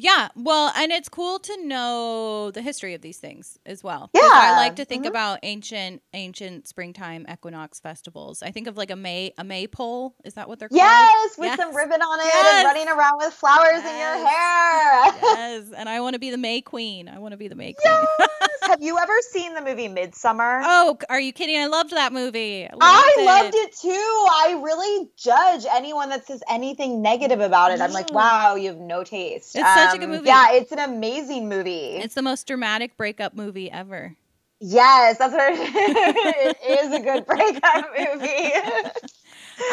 [0.00, 4.10] Yeah, well, and it's cool to know the history of these things as well.
[4.14, 5.10] Yeah, I like to think mm-hmm.
[5.10, 8.40] about ancient ancient springtime equinox festivals.
[8.40, 10.14] I think of like a May a maypole.
[10.24, 10.78] Is that what they're called?
[10.78, 11.58] Yes, with yes.
[11.58, 12.54] some ribbon on it yes.
[12.54, 13.90] and running around with flowers yes.
[13.90, 15.34] in your hair.
[15.36, 17.08] yes, and I want to be the May Queen.
[17.08, 18.06] I want to be the May Queen.
[18.20, 18.28] Yes.
[18.68, 20.60] Have you ever seen the movie Midsommar?
[20.62, 21.58] Oh, are you kidding?
[21.58, 22.62] I loved that movie.
[22.62, 23.24] Loved I it.
[23.24, 23.88] loved it too.
[23.90, 27.80] I really judge anyone that says anything negative about it.
[27.80, 28.14] I'm like, mm.
[28.14, 29.56] wow, you have no taste.
[29.56, 30.26] It's um, such a good um, movie.
[30.26, 31.96] Yeah, it's an amazing movie.
[31.96, 34.16] It's the most dramatic breakup movie ever.
[34.60, 35.58] Yes, that's what it,
[36.62, 38.52] it is a good breakup movie.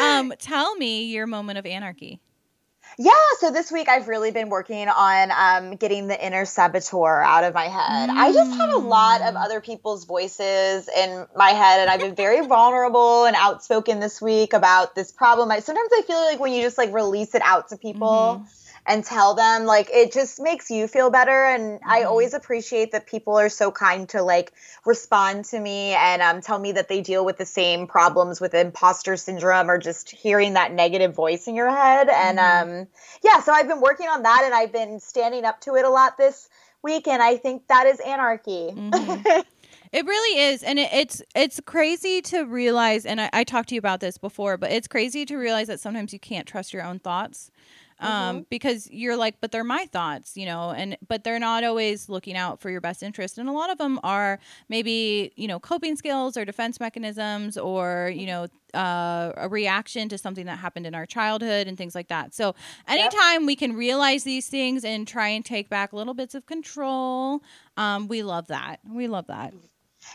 [0.00, 2.20] um, tell me your moment of anarchy.
[2.98, 7.44] Yeah, so this week I've really been working on um, getting the inner saboteur out
[7.44, 8.08] of my head.
[8.08, 8.16] Mm.
[8.16, 9.44] I just have a lot of mm.
[9.44, 14.54] other people's voices in my head, and I've been very vulnerable and outspoken this week
[14.54, 15.50] about this problem.
[15.50, 18.40] I, sometimes I feel like when you just like release it out to people.
[18.40, 21.90] Mm-hmm and tell them like it just makes you feel better and mm-hmm.
[21.90, 24.52] i always appreciate that people are so kind to like
[24.84, 28.54] respond to me and um, tell me that they deal with the same problems with
[28.54, 32.38] imposter syndrome or just hearing that negative voice in your head mm-hmm.
[32.38, 32.88] and um,
[33.22, 35.90] yeah so i've been working on that and i've been standing up to it a
[35.90, 36.48] lot this
[36.82, 39.40] week and i think that is anarchy mm-hmm.
[39.92, 43.06] It really is, and it, it's it's crazy to realize.
[43.06, 45.80] And I, I talked to you about this before, but it's crazy to realize that
[45.80, 47.50] sometimes you can't trust your own thoughts
[48.00, 48.42] um, mm-hmm.
[48.50, 52.36] because you're like, but they're my thoughts, you know, and but they're not always looking
[52.36, 55.96] out for your best interest, and a lot of them are maybe you know coping
[55.96, 60.94] skills or defense mechanisms or you know uh, a reaction to something that happened in
[60.94, 62.34] our childhood and things like that.
[62.34, 62.54] So
[62.86, 63.46] anytime yep.
[63.46, 67.42] we can realize these things and try and take back little bits of control,
[67.76, 68.80] um, we love that.
[68.88, 69.54] We love that.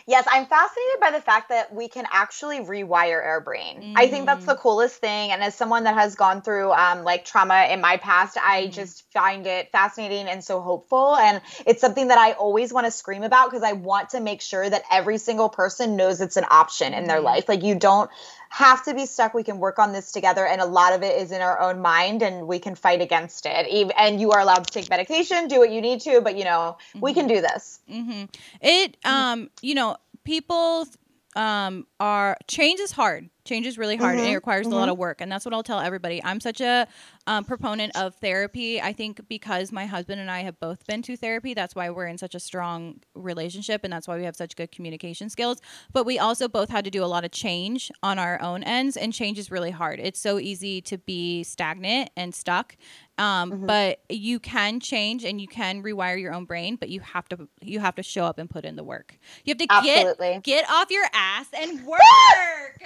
[0.07, 3.81] Yes, I'm fascinated by the fact that we can actually rewire our brain.
[3.81, 3.93] Mm.
[3.95, 4.59] I think that's the mm.
[4.59, 5.31] coolest thing.
[5.31, 8.71] And as someone that has gone through um, like trauma in my past, I mm.
[8.71, 11.15] just find it fascinating and so hopeful.
[11.15, 14.41] And it's something that I always want to scream about because I want to make
[14.41, 17.25] sure that every single person knows it's an option in their mm.
[17.25, 17.47] life.
[17.47, 18.09] Like you don't
[18.51, 19.33] have to be stuck.
[19.33, 20.45] We can work on this together.
[20.45, 23.45] And a lot of it is in our own mind and we can fight against
[23.45, 23.93] it.
[23.97, 26.77] And you are allowed to take medication, do what you need to, but you know,
[26.89, 26.99] mm-hmm.
[26.99, 27.35] we can mm-hmm.
[27.35, 27.79] do this.
[27.89, 28.23] Mm-hmm.
[28.59, 29.95] It, um, you know,
[30.25, 30.85] people
[31.37, 34.19] um, are change is hard change is really hard mm-hmm.
[34.19, 34.35] and it mm-hmm.
[34.35, 34.73] requires mm-hmm.
[34.73, 34.91] a lot mm-hmm.
[34.93, 36.87] of work and that's what i'll tell everybody i'm such a
[37.27, 41.15] um, proponent of therapy i think because my husband and i have both been to
[41.15, 44.55] therapy that's why we're in such a strong relationship and that's why we have such
[44.55, 45.61] good communication skills
[45.93, 48.97] but we also both had to do a lot of change on our own ends
[48.97, 52.75] and change is really hard it's so easy to be stagnant and stuck
[53.21, 53.65] um, mm-hmm.
[53.65, 57.47] but you can change and you can rewire your own brain but you have to
[57.61, 60.33] you have to show up and put in the work you have to Absolutely.
[60.33, 62.81] get get off your ass and work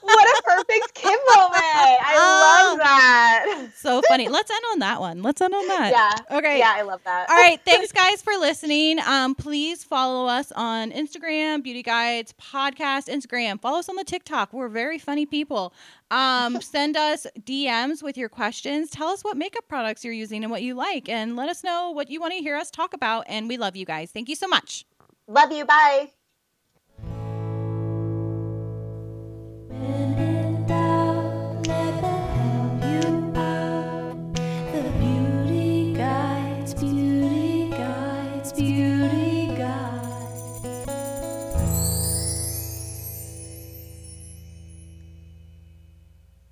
[0.00, 1.62] what a perfect Kim moment.
[1.62, 3.70] I oh, love that.
[3.76, 4.28] So funny.
[4.28, 5.22] Let's end on that one.
[5.22, 5.90] Let's end on that.
[5.92, 6.38] Yeah.
[6.38, 6.58] Okay.
[6.58, 7.30] Yeah, I love that.
[7.30, 7.60] All right.
[7.64, 8.98] Thanks, guys, for listening.
[9.00, 13.60] Um, please follow us on Instagram, Beauty Guides Podcast, Instagram.
[13.60, 14.52] Follow us on the TikTok.
[14.52, 15.72] We're very funny people.
[16.14, 18.90] Um, send us DMs with your questions.
[18.90, 21.90] Tell us what makeup products you're using and what you like, and let us know
[21.90, 23.24] what you want to hear us talk about.
[23.28, 24.10] And we love you guys.
[24.12, 24.86] Thank you so much.
[25.26, 25.64] Love you.
[25.64, 26.10] Bye.